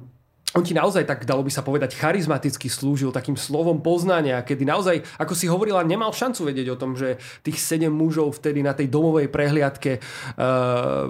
[0.54, 5.02] on ti naozaj tak, dalo by sa povedať, charizmaticky slúžil takým slovom poznania, kedy naozaj,
[5.18, 8.90] ako si hovorila, nemal šancu vedieť o tom, že tých sedem mužov vtedy na tej
[8.94, 11.10] domovej prehliadke uh,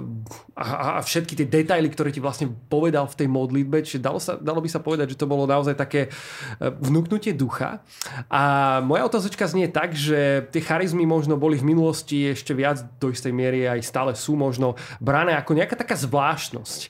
[0.54, 4.38] a, a všetky tie detaily, ktoré ti vlastne povedal v tej modlitbe, čiže dalo, sa,
[4.38, 7.82] dalo by sa povedať, že to bolo naozaj také uh, vnúknutie ducha.
[8.30, 13.10] A moja otázočka znie tak, že tie charizmy možno boli v minulosti ešte viac do
[13.10, 16.80] istej miery aj stále sú možno brané ako nejaká taká zvláštnosť.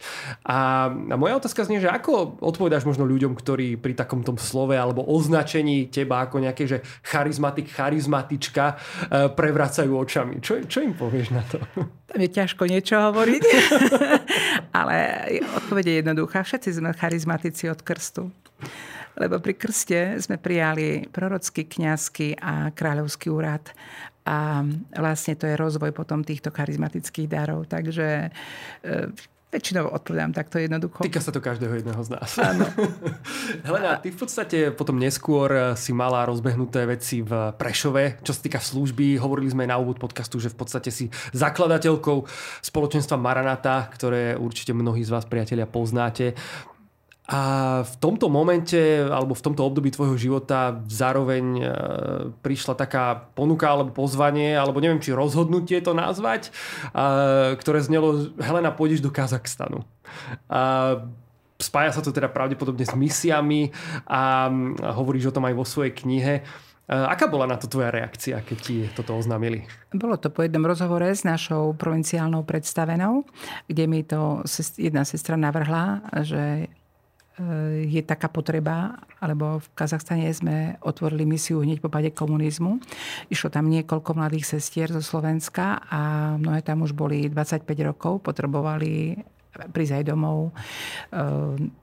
[0.44, 5.04] A, a moja otázka znie, že ako odpovedáš možno ľuďom, ktorí pri takomto slove alebo
[5.08, 8.74] označení teba ako nejaké, že charizmatik, charizmatička e,
[9.32, 10.44] prevracajú očami.
[10.44, 11.58] Čo, čo im povieš na to?
[12.04, 13.42] Tam je ťažko niečo hovoriť,
[14.78, 14.96] ale
[15.62, 16.42] odpoveď je jednoduchá.
[16.42, 18.30] Všetci sme charizmatici od krstu.
[19.14, 23.62] Lebo pri krste sme prijali prorocký, kňazský a kráľovský úrad.
[24.24, 24.64] A
[24.96, 27.68] vlastne to je rozvoj potom týchto charizmatických darov.
[27.68, 28.30] Takže e,
[29.54, 31.06] Väčšinou odpovedám takto jednoducho.
[31.06, 32.26] Týka sa to každého jedného z nás.
[32.42, 32.66] Áno.
[33.70, 38.58] Helena, ty v podstate potom neskôr si mala rozbehnuté veci v Prešove, čo sa týka
[38.58, 39.14] služby.
[39.22, 41.06] Hovorili sme na úvod podcastu, že v podstate si
[41.38, 42.26] zakladateľkou
[42.66, 46.34] spoločenstva Maranata, ktoré určite mnohí z vás, priatelia, poznáte.
[47.24, 47.40] A
[47.88, 51.64] v tomto momente, alebo v tomto období tvojho života zároveň e,
[52.44, 56.52] prišla taká ponuka alebo pozvanie, alebo neviem, či rozhodnutie to nazvať,
[56.92, 59.88] e, ktoré znelo, Helena, pôjdeš do Kazachstanu.
[60.52, 61.00] A
[61.56, 63.72] spája sa to teda pravdepodobne s misiami
[64.04, 64.52] a
[64.92, 66.44] hovoríš o tom aj vo svojej knihe.
[66.84, 69.64] E, aká bola na to tvoja reakcia, keď ti toto oznámili?
[69.96, 73.24] Bolo to po jednom rozhovore s našou provinciálnou predstavenou,
[73.64, 74.44] kde mi to
[74.76, 76.68] jedna sestra navrhla, že
[77.82, 82.78] je taká potreba, alebo v Kazachstane sme otvorili misiu hneď po pade komunizmu.
[83.26, 89.18] Išlo tam niekoľko mladých sestier zo Slovenska a mnohé tam už boli 25 rokov, potrebovali
[89.54, 90.52] prísť aj domov, e,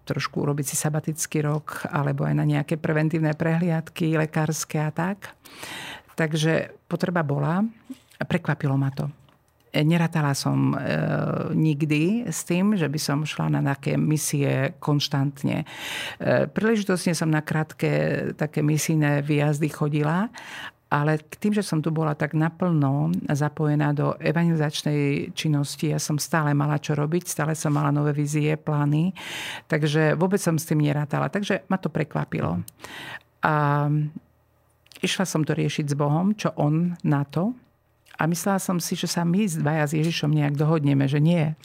[0.04, 5.36] trošku urobiť si sabatický rok, alebo aj na nejaké preventívne prehliadky, lekárske a tak.
[6.16, 7.64] Takže potreba bola.
[8.22, 9.21] Prekvapilo ma to.
[9.72, 10.78] Neratala som e,
[11.56, 15.64] nikdy s tým, že by som šla na nejaké misie konštantne.
[15.64, 17.90] E, príležitostne som na krátke
[18.36, 20.28] také misijné výjazdy chodila,
[20.92, 26.52] ale tým, že som tu bola tak naplno zapojená do evangelizačnej činnosti, ja som stále
[26.52, 29.16] mala čo robiť, stále som mala nové vízie, plány,
[29.72, 31.32] takže vôbec som s tým nerátala.
[31.32, 32.60] Takže ma to prekvapilo.
[33.40, 33.88] A
[35.00, 37.56] išla som to riešiť s Bohom, čo on na to.
[38.22, 41.58] A myslela som si, že sa my dvaja s Ježišom nejak dohodneme, že nie.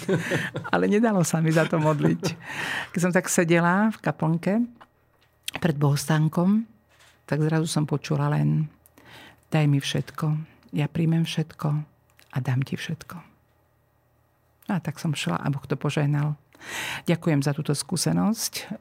[0.72, 2.24] Ale nedalo sa mi za to modliť.
[2.96, 4.64] Keď som tak sedela v kaplnke
[5.60, 6.64] pred bohostánkom,
[7.28, 8.72] tak zrazu som počula len
[9.52, 10.26] daj mi všetko,
[10.72, 11.68] ja príjmem všetko
[12.32, 13.16] a dám ti všetko.
[14.72, 16.40] A tak som šla a Boh to požehnal.
[17.04, 18.72] Ďakujem za túto skúsenosť.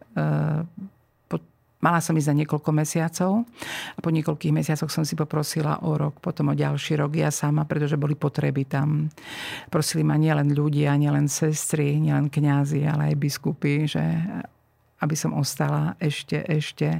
[1.79, 3.47] Mala som ísť za niekoľko mesiacov
[3.95, 7.63] a po niekoľkých mesiacoch som si poprosila o rok, potom o ďalší rok ja sama,
[7.63, 9.07] pretože boli potreby tam.
[9.71, 14.03] Prosili ma nielen ľudia, nielen sestry, nielen kňazi, ale aj biskupy, že
[14.99, 16.99] aby som ostala ešte, ešte.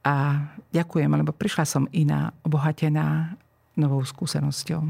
[0.00, 3.36] A ďakujem, lebo prišla som iná, obohatená
[3.76, 4.80] novou skúsenosťou.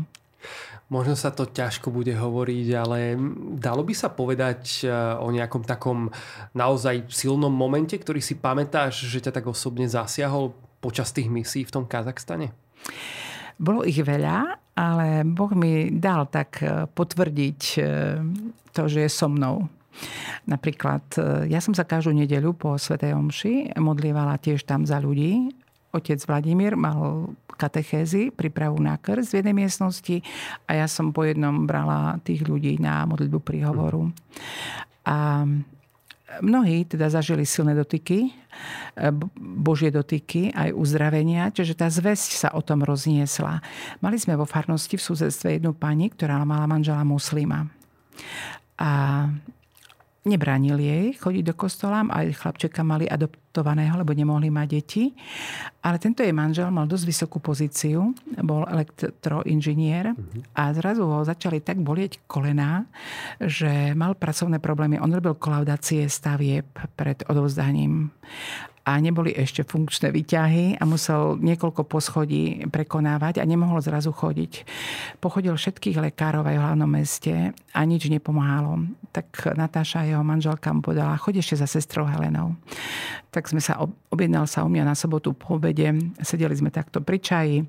[0.91, 3.15] Možno sa to ťažko bude hovoriť, ale
[3.55, 4.91] dalo by sa povedať e,
[5.23, 6.11] o nejakom takom
[6.51, 10.51] naozaj silnom momente, ktorý si pamätáš, že ťa tak osobne zasiahol
[10.83, 12.51] počas tých misí v tom Kazachstane?
[13.55, 17.83] Bolo ich veľa, ale Boh mi dal tak e, potvrdiť e,
[18.75, 19.71] to, že je so mnou.
[20.51, 21.03] Napríklad,
[21.51, 25.53] ja som sa každú nedeľu po Svetej Omši modlievala tiež tam za ľudí
[25.91, 30.17] otec Vladimír mal katechézy, prípravu na krst v jednej miestnosti
[30.65, 34.09] a ja som po jednom brala tých ľudí na modlitbu príhovoru.
[35.05, 35.45] A
[36.41, 38.33] mnohí teda zažili silné dotyky,
[39.37, 43.61] božie dotyky, aj uzdravenia, čiže tá zväzť sa o tom rozniesla.
[44.01, 47.69] Mali sme vo farnosti v susedstve jednu pani, ktorá mala manžela muslima.
[48.81, 49.27] A
[50.21, 55.05] nebránil jej chodiť do kostola, aj chlapčeka mali adoptovaného, lebo nemohli mať deti.
[55.81, 58.13] Ale tento jej manžel mal dosť vysokú pozíciu,
[58.45, 60.13] bol elektroinžinier
[60.53, 62.85] a zrazu ho začali tak bolieť kolená,
[63.41, 65.01] že mal pracovné problémy.
[65.01, 66.69] On robil kolaudácie stavieb
[67.01, 68.13] pred odovzdaním
[68.91, 74.67] a neboli ešte funkčné výťahy a musel niekoľko poschodí prekonávať a nemohol zrazu chodiť.
[75.23, 78.91] Pochodil všetkých lekárov aj v hlavnom meste a nič nepomáhalo.
[79.15, 82.59] Tak Natáša, jeho manželka mu povedala, choď ešte za sestrou Helenou.
[83.31, 83.79] Tak sme sa,
[84.11, 87.63] objednal sa u mňa na sobotu po obede, sedeli sme takto pri čaji,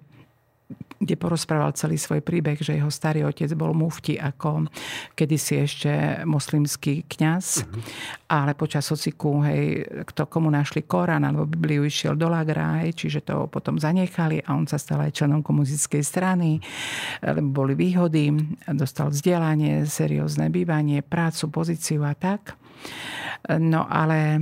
[1.02, 4.70] kde porozprával celý svoj príbeh, že jeho starý otec bol mufti ako
[5.18, 5.92] kedysi ešte
[6.30, 7.82] moslimský kňaz, uh-huh.
[8.30, 13.26] ale počas ociku, hej, kto komu našli Korán alebo Bibliu išiel do Lagra, hej, čiže
[13.26, 16.62] to potom zanechali a on sa stal aj členom komunistickej strany,
[17.26, 18.30] lebo boli výhody,
[18.70, 22.54] dostal vzdelanie, seriózne bývanie, prácu, pozíciu a tak.
[23.50, 24.38] No ale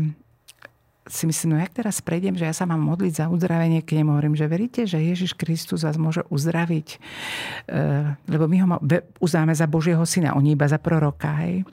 [1.09, 4.11] si myslím, no jak teraz prejdem, že ja sa mám modliť za uzdravenie, keď nemu
[4.13, 6.87] hovorím, že veríte, že Ježiš Kristus vás môže uzdraviť,
[7.65, 7.77] e,
[8.29, 8.67] lebo my ho
[9.17, 11.65] uznáme za Božieho syna, oni iba za proroka, hej.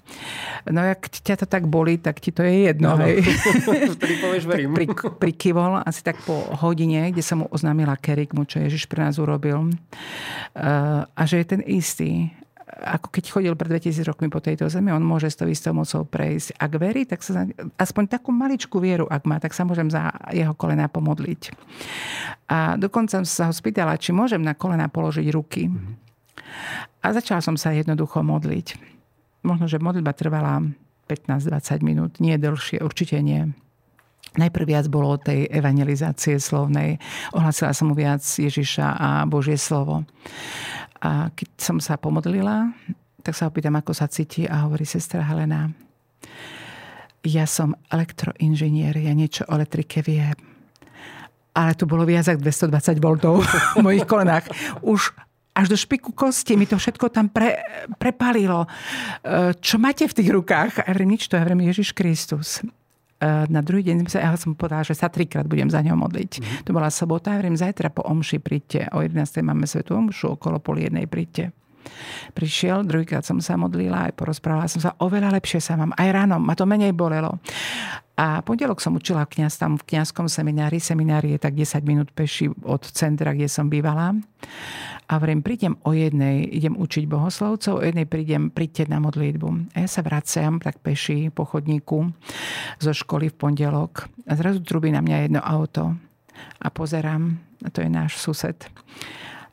[0.72, 3.20] No jak ťa to tak boli, tak ti to je jedno, no, hej.
[4.00, 4.72] Vtedy povieš, verím.
[4.72, 4.88] pri,
[5.20, 9.68] prikyvol asi tak po hodine, kde som mu oznámila kerygmu, čo Ježiš pre nás urobil.
[9.68, 9.72] E,
[11.04, 12.32] a že je ten istý
[12.76, 16.04] ako keď chodil pred 2000 rokmi po tejto zemi, on môže s tou istou mocou
[16.04, 16.60] prejsť.
[16.60, 17.48] Ak verí, tak sa
[17.80, 21.56] aspoň takú maličkú vieru, ak má, tak sa môžem za jeho kolená pomodliť.
[22.52, 25.72] A dokonca sa ho spýtala, či môžem na kolená položiť ruky.
[27.00, 28.76] A začala som sa jednoducho modliť.
[29.40, 30.60] Možno, že modlitba trvala
[31.08, 33.56] 15-20 minút, nie dlhšie, určite nie.
[34.36, 37.00] Najprv viac bolo o tej evangelizácie slovnej.
[37.32, 40.04] Ohlasila som mu viac Ježiša a Božie slovo.
[41.06, 42.74] A keď som sa pomodlila,
[43.22, 45.70] tak sa opýtam, ako sa cíti a hovorí sestra Helena,
[47.22, 50.34] ja som elektroinžinier, ja niečo o elektrike viem.
[51.54, 53.06] Ale tu bolo viac ako 220 V
[53.78, 54.50] v mojich kolenách.
[54.82, 55.14] Už
[55.56, 57.56] až do špiku kosti mi to všetko tam pre,
[57.96, 58.68] prepalilo.
[58.68, 60.84] E, čo máte v tých rukách?
[60.84, 62.60] A ja hovorím, nič to, ja hovorím, Ježiš Kristus.
[63.16, 66.32] E, na druhý deň ja som povedala, že sa trikrát budem za ňou modliť.
[66.36, 66.64] Mm-hmm.
[66.68, 68.92] To bola sobota, hovorím, zajtra po omši príďte.
[68.92, 69.40] O 11.
[69.40, 71.56] máme svetú omšu, okolo pol jednej príďte.
[72.34, 75.94] Prišiel, druhýkrát som sa modlila, aj porozprávala som sa, oveľa lepšie sa mám.
[75.94, 77.38] Aj ráno, ma to menej bolelo.
[78.16, 80.80] A pondelok som učila kniaz tam v kniazskom seminári.
[80.80, 84.16] Seminári je tak 10 minút peši od centra, kde som bývala.
[85.06, 89.78] A vrem, prídem o jednej, idem učiť bohoslovcov, o jednej prídem, príďte na modlitbu.
[89.78, 92.10] A ja sa vraciam tak peši po chodníku
[92.82, 94.10] zo školy v pondelok.
[94.26, 95.94] A zrazu trubí na mňa jedno auto.
[96.58, 98.66] A pozerám, a to je náš sused.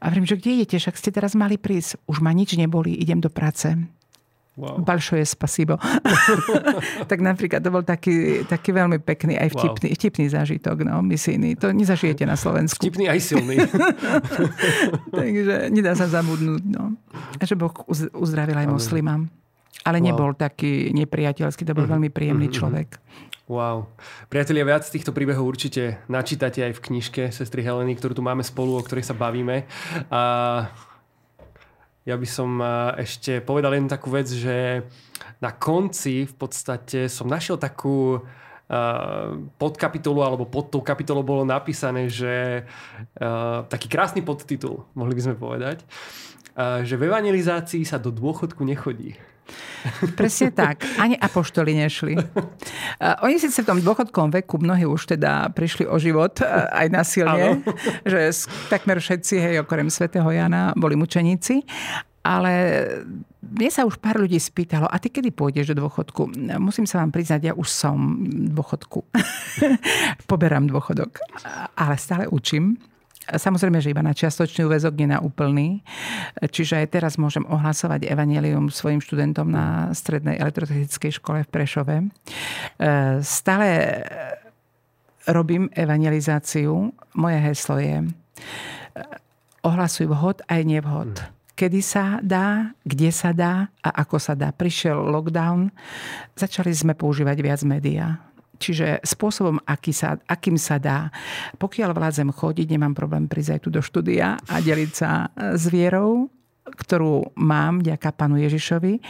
[0.01, 2.01] A vrem, že kde idete, však ste teraz mali prísť.
[2.10, 3.78] Už ma nič neboli, idem do práce.
[4.54, 4.86] Wow.
[5.18, 5.82] je spasibo.
[7.10, 9.97] tak napríklad to bol taký, taký veľmi pekný, aj vtipný, wow.
[9.97, 11.58] vtipný zážitok, no, misijný.
[11.58, 12.78] To nezažijete na Slovensku.
[12.78, 13.58] Vtipný aj silný.
[15.18, 16.70] Takže nedá sa zabudnúť.
[16.70, 16.93] No.
[17.41, 17.74] A že Boh
[18.14, 19.26] uzdravil aj moslimám.
[19.89, 20.06] Ale wow.
[20.06, 21.93] nebol taký nepriateľský, to bol mm-hmm.
[21.97, 22.60] veľmi príjemný mm-hmm.
[22.62, 22.88] človek.
[23.49, 23.89] Wow.
[24.30, 28.78] Priatelia, viac týchto príbehov určite načítate aj v knižke sestry Heleny, ktorú tu máme spolu,
[28.80, 29.66] o ktorej sa bavíme.
[30.14, 30.22] A
[32.04, 32.60] ja by som
[32.99, 34.84] ešte povedal jednu takú vec, že
[35.39, 38.20] na konci v podstate som našiel takú
[39.60, 42.64] podkapitolu alebo pod tou kapitolou bolo napísané, že
[43.68, 45.84] taký krásny podtitul, mohli by sme povedať,
[46.84, 49.20] že v evangelizácii sa do dôchodku nechodí.
[50.16, 50.88] Presne tak.
[50.96, 52.16] Ani apoštoli nešli.
[53.26, 56.39] Oni síce v tom dôchodkom veku mnohí už teda prišli o život
[56.72, 57.60] aj nasilne,
[58.12, 58.32] že
[58.72, 61.68] takmer všetci, hej, okrem svätého Jana, boli mučeníci.
[62.24, 62.54] Ale
[63.44, 66.32] mne sa už pár ľudí spýtalo, a ty kedy pôjdeš do dôchodku?
[66.56, 69.04] Musím sa vám priznať, ja už som v dôchodku.
[70.32, 71.20] Poberám dôchodok.
[71.76, 72.80] Ale stále učím.
[73.24, 75.80] Samozrejme, že iba na čiastočný úvezok, nie na úplný.
[76.44, 81.96] Čiže aj teraz môžem ohlasovať evanelium svojim študentom na strednej elektrotechnickej škole v Prešove.
[82.04, 82.06] E,
[83.24, 83.68] stále
[85.24, 86.92] robím evangelizáciu.
[87.16, 88.08] Moje heslo je e,
[89.64, 91.16] ohlasuj vhod aj nevhod.
[91.16, 91.32] Hmm.
[91.54, 94.52] Kedy sa dá, kde sa dá a ako sa dá.
[94.52, 95.72] Prišiel lockdown,
[96.36, 101.10] začali sme používať viac médiá Čiže spôsobom, aký sa, akým sa dá.
[101.58, 106.30] Pokiaľ vládzem chodiť, nemám problém prísť aj tu do štúdia a deliť sa s vierou,
[106.64, 109.04] ktorú mám ďaká pánu Ježišovi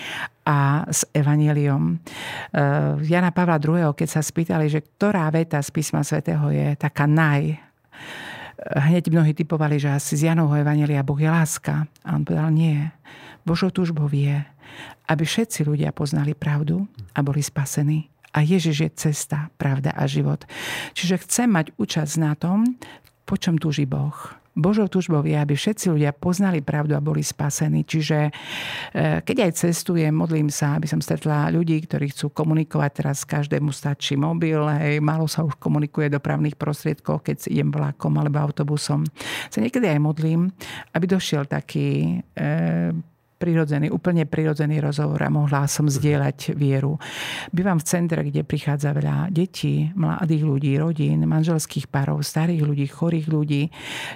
[0.50, 1.96] a s Evangeliom.
[1.96, 7.06] Eh, Jana Pavla II, keď sa spýtali, že ktorá veta z písma svätého je taká
[7.06, 7.62] naj,
[8.64, 11.90] hneď mnohí typovali, že asi z Janovho Evangelia Boh je láska.
[12.06, 12.80] A on povedal, nie.
[13.44, 14.40] Božou túžbou je,
[15.12, 18.13] aby všetci ľudia poznali pravdu a boli spasení.
[18.34, 20.42] A Ježiš je cesta, pravda a život.
[20.98, 22.78] Čiže chcem mať účasť na tom,
[23.24, 24.14] po čom túži Boh.
[24.54, 27.82] Božou túžbou je, aby všetci ľudia poznali pravdu a boli spasení.
[27.90, 28.32] Čiže e,
[29.26, 32.92] keď aj cestujem, modlím sa, aby som stretla ľudí, ktorí chcú komunikovať.
[32.94, 38.46] Teraz každému stačí mobil, hej, málo sa už komunikuje dopravných prostriedkov, keď idem vlakom alebo
[38.46, 39.10] autobusom.
[39.50, 40.54] Sa niekedy aj modlím,
[40.94, 42.94] aby došiel taký e,
[43.44, 46.96] prirodzený, úplne prirodzený rozhovor a mohla som zdieľať vieru.
[47.52, 53.28] Bývam v centre, kde prichádza veľa detí, mladých ľudí, rodín, manželských párov, starých ľudí, chorých
[53.28, 53.68] ľudí.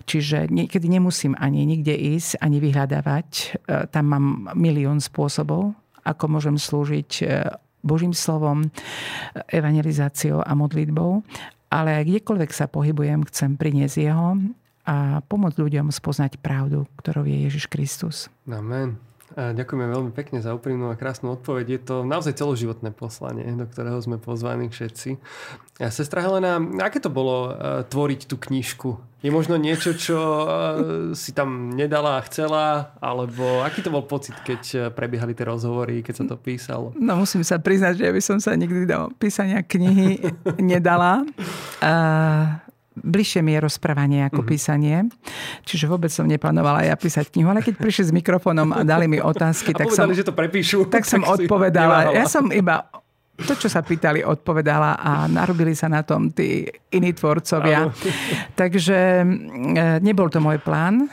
[0.07, 3.27] Čiže niekedy nemusím ani nikde ísť, ani vyhľadávať.
[3.35, 3.45] E,
[3.91, 4.25] tam mám
[4.55, 5.75] milión spôsobov,
[6.07, 7.51] ako môžem slúžiť e,
[7.83, 8.71] Božím slovom,
[9.51, 11.19] evangelizáciou a modlitbou.
[11.67, 14.39] Ale kdekoľvek sa pohybujem, chcem priniesť jeho
[14.87, 18.31] a pomôcť ľuďom spoznať pravdu, ktorou je Ježiš Kristus.
[18.47, 19.06] Amen.
[19.35, 21.65] A ďakujeme veľmi pekne za úprimnú a krásnu odpoveď.
[21.75, 25.19] Je to naozaj celoživotné poslanie, do ktorého sme pozvaní všetci.
[25.83, 28.95] A sestra Helena, aké to bolo uh, tvoriť tú knižku?
[29.19, 30.47] Je možno niečo, čo uh,
[31.11, 32.95] si tam nedala a chcela?
[33.03, 36.93] Alebo aký to bol pocit, keď e, prebiehali tie rozhovory, keď sa to písalo?
[36.95, 40.21] No musím sa priznať, že ja by som sa nikdy do písania knihy
[40.61, 41.25] nedala.
[41.81, 42.66] Uh,
[43.03, 44.51] bližšie mi je rozprávanie ako uh-huh.
[44.51, 44.97] písanie.
[45.63, 49.21] Čiže vôbec som neplánovala ja písať knihu, ale keď prišli s mikrofónom a dali mi
[49.21, 50.77] otázky, a tak povedali, som, že to prepíšu.
[50.89, 52.13] Tak som tak odpovedala.
[52.17, 52.89] Ja som iba
[53.37, 57.85] to, čo sa pýtali, odpovedala a narobili sa na tom tí iní tvorcovia.
[57.85, 57.93] Áno.
[58.57, 59.25] Takže e,
[60.01, 61.05] nebol to môj plán,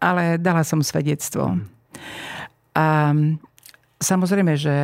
[0.00, 1.60] ale dala som svedectvo.
[2.72, 3.12] A
[4.00, 4.74] samozrejme, že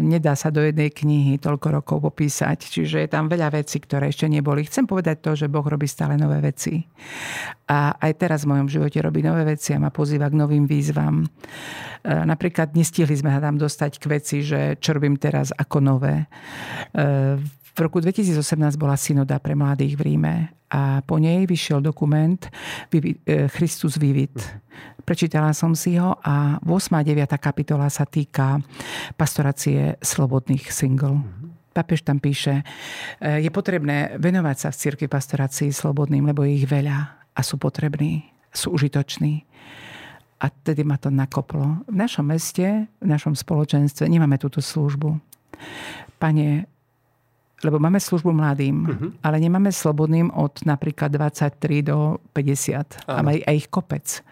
[0.00, 2.64] nedá sa do jednej knihy toľko rokov popísať.
[2.64, 4.64] Čiže je tam veľa vecí, ktoré ešte neboli.
[4.64, 6.80] Chcem povedať to, že Boh robí stále nové veci.
[7.68, 11.22] A aj teraz v mojom živote robí nové veci a ma pozýva k novým výzvam.
[11.22, 11.28] E,
[12.08, 16.24] napríklad nestihli sme sa tam dostať k veci, že čo robím teraz ako nové.
[17.80, 22.36] E, v roku 2018 bola synoda pre mladých v Ríme a po nej vyšiel dokument
[23.56, 24.36] Christus Vivit.
[25.08, 26.68] Prečítala som si ho a 8.
[26.94, 27.24] a 9.
[27.40, 28.60] kapitola sa týka
[29.16, 31.24] pastorácie slobodných single.
[31.24, 31.72] Mm-hmm.
[31.72, 32.60] Papež tam píše,
[33.16, 36.98] e, je potrebné venovať sa v cirkvi pastorácii slobodným, lebo je ich veľa
[37.32, 39.48] a sú potrební, sú užitoční.
[40.40, 41.80] A tedy ma to nakoplo.
[41.88, 45.16] V našom meste, v našom spoločenstve nemáme túto službu.
[46.20, 46.68] Pane,
[47.60, 49.10] lebo máme službu mladým, uh-huh.
[49.20, 53.10] ale nemáme slobodným od napríklad 23 do 50.
[53.10, 53.28] Áno.
[53.28, 54.24] A aj ich kopec.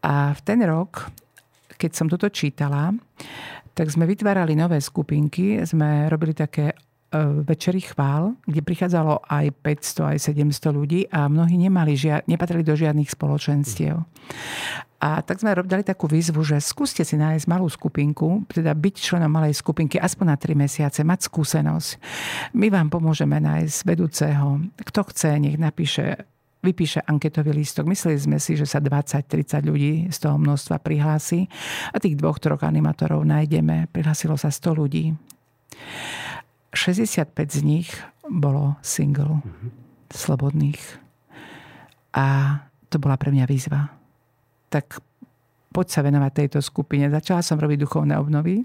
[0.00, 1.12] A v ten rok,
[1.76, 2.94] keď som toto čítala,
[3.76, 6.72] tak sme vytvárali nové skupinky, sme robili také
[7.46, 12.74] večery chvál, kde prichádzalo aj 500, aj 700 ľudí a mnohí nemali žia- nepatrili do
[12.74, 14.02] žiadnych spoločenstiev.
[14.96, 19.28] A tak sme dali takú výzvu, že skúste si nájsť malú skupinku, teda byť členom
[19.28, 21.90] malej skupinky aspoň na 3 mesiace, mať skúsenosť.
[22.56, 24.66] My vám pomôžeme nájsť vedúceho.
[24.74, 26.26] Kto chce, nech napíše
[26.64, 27.86] vypíše anketový lístok.
[27.86, 31.46] Mysleli sme si, že sa 20-30 ľudí z toho množstva prihlási
[31.94, 33.86] a tých dvoch, troch animátorov nájdeme.
[33.94, 35.14] Prihlásilo sa 100 ľudí.
[36.76, 37.88] 65 z nich
[38.28, 39.70] bolo single, mm-hmm.
[40.12, 40.82] slobodných.
[42.12, 42.60] A
[42.92, 43.90] to bola pre mňa výzva.
[44.70, 45.00] Tak
[45.74, 47.08] poď sa venovať tejto skupine.
[47.12, 48.64] Začala som robiť duchovné obnovy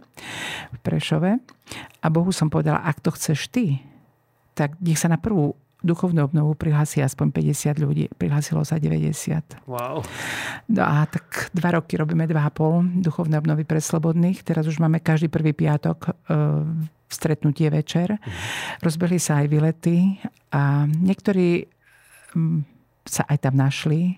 [0.72, 1.40] v Prešove
[2.00, 3.84] a Bohu som povedala, ak to chceš ty,
[4.56, 8.06] tak nech sa na prvú duchovnú obnovu prihlási aspoň 50 ľudí.
[8.14, 9.66] Prihlásilo sa 90.
[9.66, 10.06] Wow.
[10.70, 14.46] No a tak dva roky robíme dva a pol duchovné obnovy pre slobodných.
[14.46, 16.12] Teraz už máme každý prvý piatok e,
[17.12, 18.16] stretnutie večer.
[18.80, 20.18] Rozbehli sa aj vylety
[20.56, 21.68] a niektorí
[23.04, 24.16] sa aj tam našli,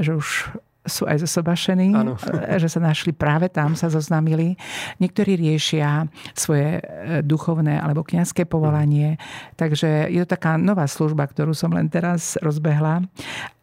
[0.00, 2.20] že už sú aj zosobašení, ano.
[2.60, 4.60] že sa našli práve tam, sa zoznámili.
[5.00, 6.06] Niektorí riešia
[6.36, 9.16] svoje e, duchovné alebo kniazské povolanie.
[9.56, 13.00] Takže je to taká nová služba, ktorú som len teraz rozbehla.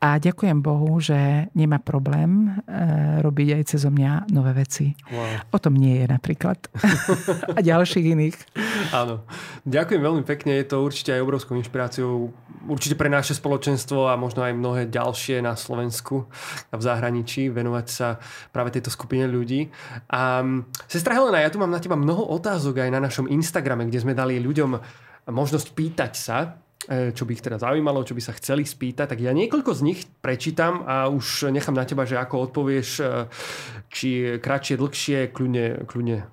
[0.02, 4.98] A ďakujem Bohu, že nemá problém e, robiť aj cez mňa nové veci.
[5.14, 5.54] Wow.
[5.54, 6.58] O tom nie je napríklad.
[7.58, 8.38] a ďalších iných.
[8.98, 9.22] Áno.
[9.70, 10.58] Ďakujem veľmi pekne.
[10.58, 12.34] Je to určite aj obrovskou inšpiráciou.
[12.66, 16.26] Určite pre naše spoločenstvo a možno aj mnohé ďalšie na Slovensku
[16.70, 18.16] a v zahraničí zahraničí, venovať sa
[18.56, 19.68] práve tejto skupine ľudí.
[20.08, 20.40] A
[20.88, 24.16] sestra Helena, ja tu mám na teba mnoho otázok aj na našom Instagrame, kde sme
[24.16, 24.80] dali ľuďom
[25.28, 26.38] možnosť pýtať sa,
[26.88, 29.82] e, čo by ich teda zaujímalo, čo by sa chceli spýtať, tak ja niekoľko z
[29.84, 33.06] nich prečítam a už nechám na teba, že ako odpovieš, e,
[33.92, 36.26] či kratšie, dlhšie, kľudne, kľudne e,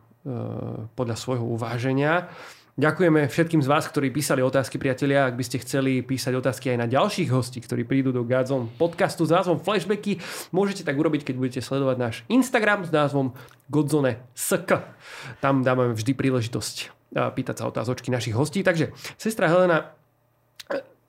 [0.95, 2.31] podľa svojho uváženia.
[2.79, 5.27] Ďakujeme všetkým z vás, ktorí písali otázky, priatelia.
[5.27, 9.27] Ak by ste chceli písať otázky aj na ďalších hostí, ktorí prídu do Godzone podcastu
[9.27, 10.23] s názvom Flashbacky,
[10.55, 13.35] môžete tak urobiť, keď budete sledovať náš Instagram s názvom
[13.67, 14.95] Godzone SK.
[15.43, 16.95] Tam dávame vždy príležitosť
[17.35, 18.63] pýtať sa otázočky našich hostí.
[18.63, 19.99] Takže, sestra Helena,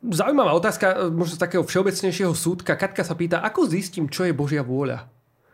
[0.01, 2.81] zaujímavá otázka, možno z takého všeobecnejšieho súdka.
[2.81, 5.05] Katka sa pýta, ako zistím, čo je Božia vôľa?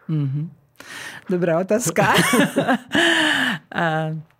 [0.07, 0.45] Mm-hmm.
[1.27, 2.07] Dobrá otázka.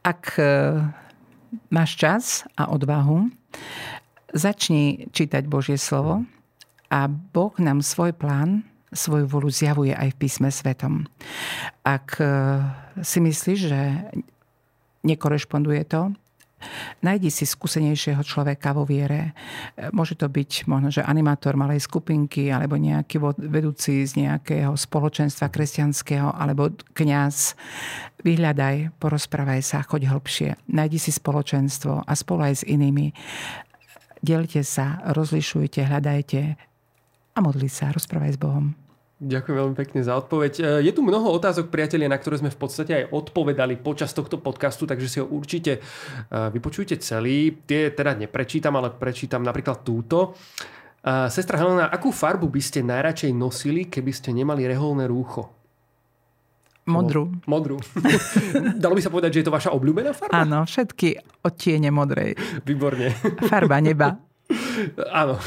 [0.00, 0.44] ak e,
[1.68, 2.24] máš čas
[2.56, 3.28] a odvahu,
[4.30, 6.24] začni čítať Božie slovo
[6.88, 11.06] a Boh nám svoj plán svoju volu zjavuje aj v písme svetom.
[11.86, 12.26] Ak e,
[13.06, 13.82] si myslíš, že
[15.06, 16.10] nekorešponduje to,
[17.00, 19.32] Najdi si skúsenejšieho človeka vo viere.
[19.76, 23.16] E, môže to byť možno, že animátor malej skupinky, alebo nejaký
[23.48, 27.56] vedúci z nejakého spoločenstva kresťanského, alebo kňaz.
[28.20, 30.48] Vyhľadaj, porozprávaj sa, choď hlbšie.
[30.68, 33.16] Najdi si spoločenstvo a spolu aj s inými.
[34.20, 36.40] Delte sa, rozlišujte, hľadajte
[37.32, 38.89] a modli sa, rozprávaj s Bohom.
[39.20, 40.52] Ďakujem veľmi pekne za odpoveď.
[40.56, 44.40] E, je tu mnoho otázok, priatelia, na ktoré sme v podstate aj odpovedali počas tohto
[44.40, 45.80] podcastu, takže si ho určite e,
[46.32, 47.52] vypočujte celý.
[47.68, 50.32] Tie teda neprečítam, ale prečítam napríklad túto.
[51.04, 55.52] E, sestra Helena, akú farbu by ste najradšej nosili, keby ste nemali reholné rúcho?
[56.88, 57.28] Modrú.
[57.44, 57.76] Modrú.
[58.82, 60.48] Dalo by sa povedať, že je to vaša obľúbená farba?
[60.48, 62.40] Áno, všetky odtiene modrej.
[62.64, 63.12] Výborne.
[63.52, 64.29] Farba neba.
[65.10, 65.38] Áno.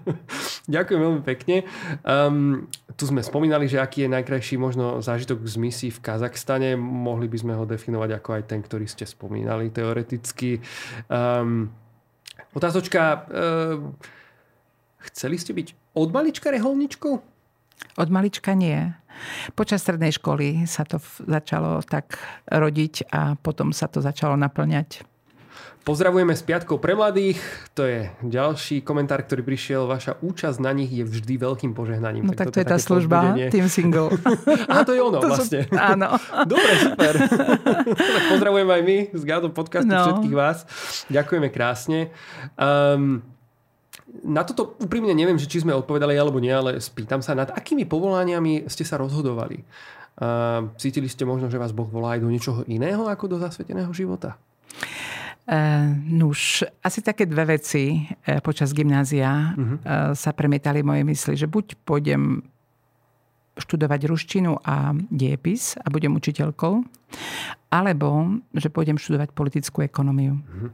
[0.74, 1.66] Ďakujem veľmi pekne.
[2.04, 6.76] Um, tu sme spomínali, že aký je najkrajší možno zážitok z misií v Kazachstane.
[6.76, 10.60] Mohli by sme ho definovať ako aj ten, ktorý ste spomínali teoreticky.
[11.08, 11.72] Um,
[12.52, 13.24] otázočka.
[13.28, 13.96] Um,
[15.10, 17.14] chceli ste byť od malička reholničkou?
[17.96, 18.92] Od malička nie.
[19.52, 20.96] Počas strednej školy sa to
[21.28, 22.16] začalo tak
[22.48, 25.09] rodiť a potom sa to začalo naplňať.
[25.80, 27.40] Pozdravujeme s Piatkou pre mladých.
[27.72, 29.88] To je ďalší komentár, ktorý prišiel.
[29.88, 32.28] Vaša účasť na nich je vždy veľkým požehnaním.
[32.28, 34.12] No tak, tak to je tá služba, Team Single.
[34.72, 35.64] A to je ono to vlastne.
[35.64, 36.20] Sú, áno.
[36.52, 37.12] Dobre, super.
[37.96, 40.04] tak pozdravujeme aj my z Gado podcastu no.
[40.04, 40.68] všetkých vás.
[41.08, 42.12] Ďakujeme krásne.
[42.60, 43.24] Um,
[44.20, 47.88] na toto úprimne neviem, že či sme odpovedali alebo nie, ale spýtam sa, nad akými
[47.88, 49.64] povolaniami ste sa rozhodovali?
[50.20, 53.88] Uh, cítili ste možno, že vás Boh volá aj do niečoho iného ako do zasveteného
[53.96, 54.36] života?
[55.50, 60.14] Uh, nuž, asi také dve veci uh, počas gymnázia uh-huh.
[60.14, 62.38] sa premietali moje mysli, že buď pôjdem
[63.58, 66.86] študovať ruštinu a diepis a budem učiteľkou,
[67.66, 70.38] alebo že pôjdem študovať politickú ekonómiu.
[70.38, 70.70] Uh-huh.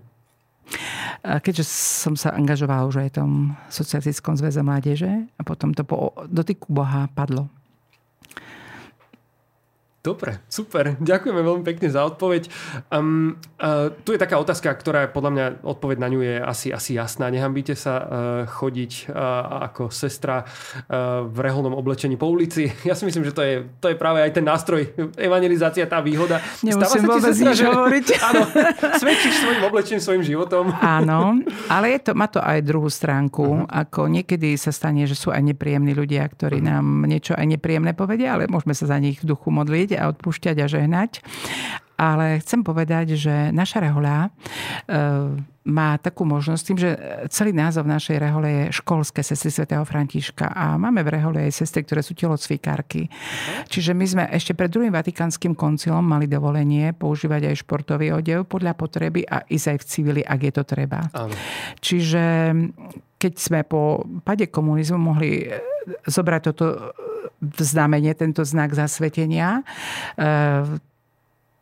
[1.24, 1.64] Keďže
[2.05, 3.31] som sa angažovala už aj v tom
[3.72, 7.49] socialistickom zväze mládeže a potom to po dotyku Boha padlo.
[10.07, 10.94] Dobre, super.
[11.02, 12.46] Ďakujeme veľmi pekne za odpoveď.
[12.94, 16.94] Um, uh, tu je taká otázka, ktorá podľa mňa odpoveď na ňu je asi, asi
[16.94, 17.26] jasná.
[17.26, 18.07] Nehambíte sa uh,
[18.46, 22.70] chodiť uh, ako sestra uh, v reholnom oblečení po ulici.
[22.86, 26.38] Ja si myslím, že to je, to je práve aj ten nástroj evangelizácia, tá výhoda.
[26.62, 27.66] Nemusím vôbec sestra, nič že...
[27.66, 28.07] hovoriť.
[28.30, 28.42] Áno,
[29.02, 30.70] svedčíš svojim oblečením, svojim životom.
[30.70, 33.42] Áno, ale je to, má to aj druhú stránku.
[33.42, 33.66] Uh-huh.
[33.66, 36.78] Ako niekedy sa stane, že sú aj nepríjemní ľudia, ktorí uh-huh.
[36.78, 40.57] nám niečo aj nepríjemné povedia, ale môžeme sa za nich v duchu modliť a odpúšťať
[40.62, 41.24] a žehnať.
[41.97, 44.30] Ale chcem povedať, že naša rehoľa e,
[45.66, 46.90] má takú možnosť tým, že
[47.32, 51.82] celý názov našej rehole je školské sestry svätého Františka a máme v rehole aj sestry,
[51.82, 53.09] ktoré sú telocvikárky.
[53.72, 58.76] Čiže my sme ešte pred druhým vatikánskym koncilom mali dovolenie používať aj športový odev podľa
[58.76, 61.01] potreby a ísť aj v civili, ak je to treba.
[61.16, 61.34] Áno.
[61.80, 62.53] Čiže
[63.16, 65.49] keď sme po pade komunizmu mohli
[66.05, 66.92] zobrať toto
[67.55, 69.62] znamenie, tento znak zasvetenia.
[70.16, 70.80] E,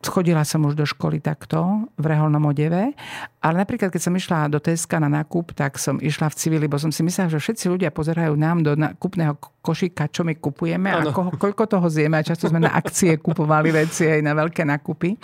[0.09, 2.93] chodila som už do školy takto, v reholnom odeve.
[3.41, 6.77] Ale napríklad, keď som išla do Teska na nákup, tak som išla v civili, bo
[6.77, 11.09] som si myslela, že všetci ľudia pozerajú nám do nákupného košíka, čo my kupujeme ano.
[11.09, 12.21] a ko, koľko toho zjeme.
[12.21, 15.17] A často sme na akcie kupovali veci aj na veľké nákupy.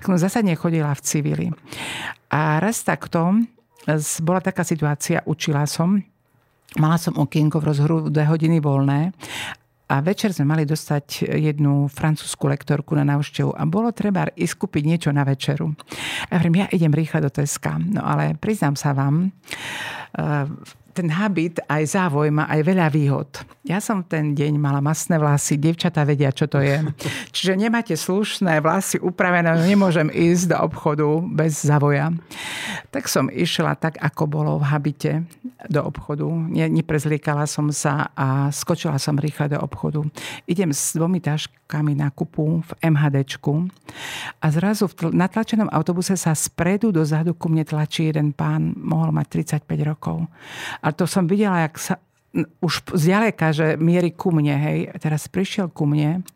[0.00, 1.46] Tak som zásadne chodila v civili.
[2.32, 3.36] A raz takto
[4.22, 6.00] bola taká situácia, učila som,
[6.72, 9.12] Mala som okienko v rozhoru dve hodiny voľné
[9.88, 14.82] a večer sme mali dostať jednu francúzsku lektorku na návštevu a bolo treba ísť kúpiť
[14.86, 15.74] niečo na večeru.
[16.30, 17.76] Ja hovorím, ja idem rýchle do Teska.
[17.76, 20.48] No ale priznám sa vám, eh,
[20.92, 23.28] ten habit aj závoj má aj veľa výhod.
[23.64, 26.84] Ja som ten deň mala masné vlasy, devčatá vedia, čo to je.
[27.34, 32.12] Čiže nemáte slušné vlasy upravené, nemôžem ísť do obchodu bez závoja.
[32.92, 35.12] Tak som išla tak, ako bolo v habite
[35.70, 36.26] do obchodu.
[36.28, 40.02] Ne, neprezliekala som sa a skočila som rýchle do obchodu.
[40.44, 43.70] Idem s dvomi taškami na kupu v MHDčku
[44.42, 49.14] a zrazu v tl- natlačenom autobuse sa spredu dozadu ku mne tlačí jeden pán, mohol
[49.14, 50.26] mať 35 rokov.
[50.82, 51.94] A to som videla, jak sa
[52.58, 54.78] už zďaleka, že mierí ku mne, hej.
[54.98, 56.26] Teraz prišiel ku mne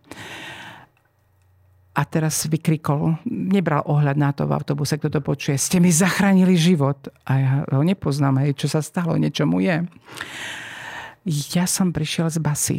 [1.97, 5.57] a teraz vykrikol, nebral ohľad na to v autobuse, kto to počuje.
[5.57, 7.09] Ste mi zachránili život.
[7.25, 9.81] A ja ho nepoznám, hej, čo sa stalo, niečo mu je.
[11.57, 12.79] Ja som prišiel z basy.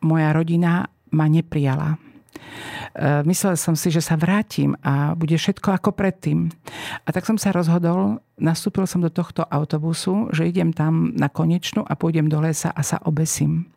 [0.00, 2.00] Moja rodina ma neprijala
[3.24, 6.52] myslel som si, že sa vrátim a bude všetko ako predtým.
[7.04, 11.86] A tak som sa rozhodol, nastúpil som do tohto autobusu, že idem tam na konečnú
[11.86, 13.72] a pôjdem do lesa a sa obesím.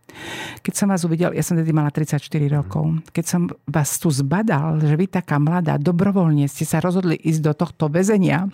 [0.64, 4.80] Keď som vás uvidel, ja som tedy mala 34 rokov, keď som vás tu zbadal,
[4.80, 8.48] že vy taká mladá, dobrovoľne ste sa rozhodli ísť do tohto väzenia,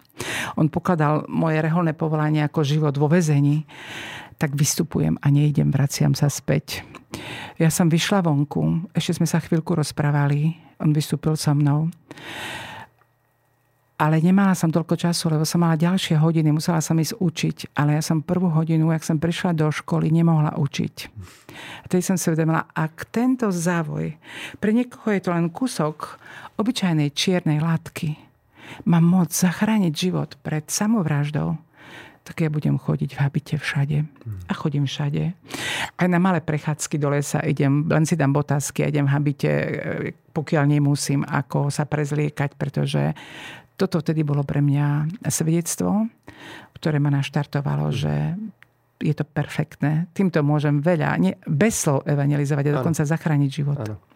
[0.57, 3.70] on pokladal moje reholné povolanie ako život vo väzení,
[4.41, 6.82] tak vystupujem a nejdem, vraciam sa späť.
[7.62, 11.93] Ja som vyšla vonku, ešte sme sa chvíľku rozprávali, on vystúpil so mnou
[14.01, 17.93] ale nemala som toľko času, lebo som mala ďalšie hodiny, musela som ísť učiť, ale
[17.93, 20.95] ja som prvú hodinu, ak som prišla do školy, nemohla učiť.
[21.53, 24.18] A tedy som si uvedomila, ak tento závoj,
[24.57, 26.18] pre niekoho je to len kúsok
[26.57, 28.18] obyčajnej čiernej látky,
[28.89, 31.62] má moc zachrániť život pred samovraždou,
[32.22, 33.97] tak ja budem chodiť v habite všade.
[34.45, 35.34] A chodím všade.
[35.97, 39.51] Aj na malé prechádzky do lesa idem, len si dám botázky a idem v habite,
[40.30, 43.17] pokiaľ nemusím ako sa prezliekať, pretože
[43.74, 46.05] toto vtedy bolo pre mňa svedectvo,
[46.78, 47.95] ktoré ma naštartovalo, mm.
[47.97, 48.13] že
[49.01, 50.05] je to perfektné.
[50.13, 53.11] Týmto môžem veľa, nie, bez slov evangelizovať a dokonca ano.
[53.17, 53.82] zachrániť život.
[53.82, 54.11] Ano.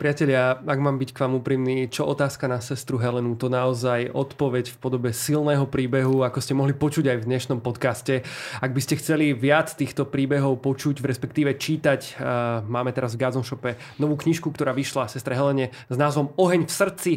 [0.00, 4.72] Priatelia, ak mám byť k vám úprimný, čo otázka na sestru Helenu, to naozaj odpoveď
[4.72, 8.24] v podobe silného príbehu, ako ste mohli počuť aj v dnešnom podcaste.
[8.64, 12.16] Ak by ste chceli viac týchto príbehov počuť, v respektíve čítať,
[12.64, 16.72] máme teraz v Gazon Shope novú knižku, ktorá vyšla sestre Helene s názvom Oheň v
[16.72, 17.12] srdci.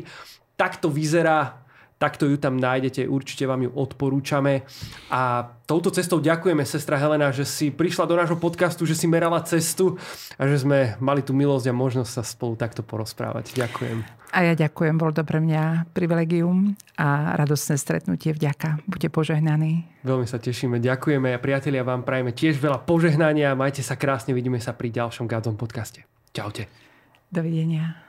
[0.60, 1.63] Takto vyzerá
[2.04, 4.68] takto ju tam nájdete, určite vám ju odporúčame.
[5.08, 9.40] A touto cestou ďakujeme, sestra Helena, že si prišla do nášho podcastu, že si merala
[9.48, 9.96] cestu
[10.36, 13.56] a že sme mali tú milosť a možnosť sa spolu takto porozprávať.
[13.56, 14.04] Ďakujem.
[14.34, 18.34] A ja ďakujem, bol to pre mňa privilegium a radostné stretnutie.
[18.34, 18.82] Vďaka.
[18.90, 19.86] Buďte požehnaní.
[20.02, 23.56] Veľmi sa tešíme, ďakujeme a priatelia vám prajeme tiež veľa požehnania.
[23.56, 26.04] Majte sa krásne, vidíme sa pri ďalšom Gádzom podcaste.
[26.34, 26.68] Čaute.
[27.30, 28.03] Dovidenia.